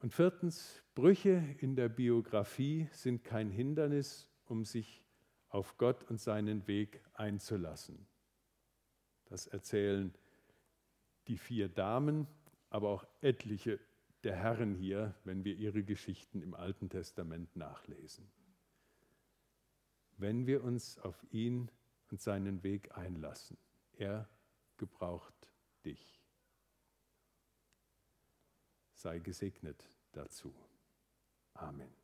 Und 0.00 0.12
viertens, 0.12 0.82
Brüche 0.96 1.54
in 1.60 1.76
der 1.76 1.88
Biografie 1.88 2.88
sind 2.90 3.22
kein 3.22 3.48
Hindernis, 3.48 4.28
um 4.46 4.64
sich 4.64 5.04
auf 5.50 5.76
Gott 5.76 6.04
und 6.04 6.20
seinen 6.20 6.66
Weg 6.66 7.02
einzulassen. 7.14 8.06
Das 9.26 9.46
erzählen 9.46 10.14
die 11.28 11.36
vier 11.36 11.68
Damen, 11.68 12.26
aber 12.70 12.88
auch 12.88 13.04
etliche 13.20 13.78
der 14.24 14.36
Herren 14.36 14.74
hier, 14.74 15.14
wenn 15.24 15.44
wir 15.44 15.54
ihre 15.54 15.82
Geschichten 15.82 16.42
im 16.42 16.54
Alten 16.54 16.88
Testament 16.88 17.54
nachlesen. 17.56 18.30
Wenn 20.16 20.46
wir 20.46 20.62
uns 20.62 20.98
auf 20.98 21.24
ihn 21.30 21.70
und 22.10 22.20
seinen 22.20 22.62
Weg 22.62 22.96
einlassen, 22.96 23.56
er 23.94 24.28
gebraucht 24.76 25.34
dich. 25.84 26.20
Sei 28.92 29.18
gesegnet 29.18 29.82
dazu. 30.12 30.54
Amen. 31.54 31.99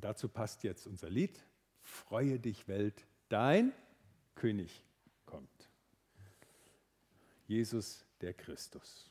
Und 0.00 0.06
dazu 0.06 0.30
passt 0.30 0.64
jetzt 0.64 0.86
unser 0.86 1.10
Lied, 1.10 1.44
Freue 1.82 2.40
dich 2.40 2.68
Welt, 2.68 3.04
dein 3.28 3.74
König 4.34 4.82
kommt. 5.26 5.68
Jesus 7.46 8.06
der 8.22 8.32
Christus. 8.32 9.10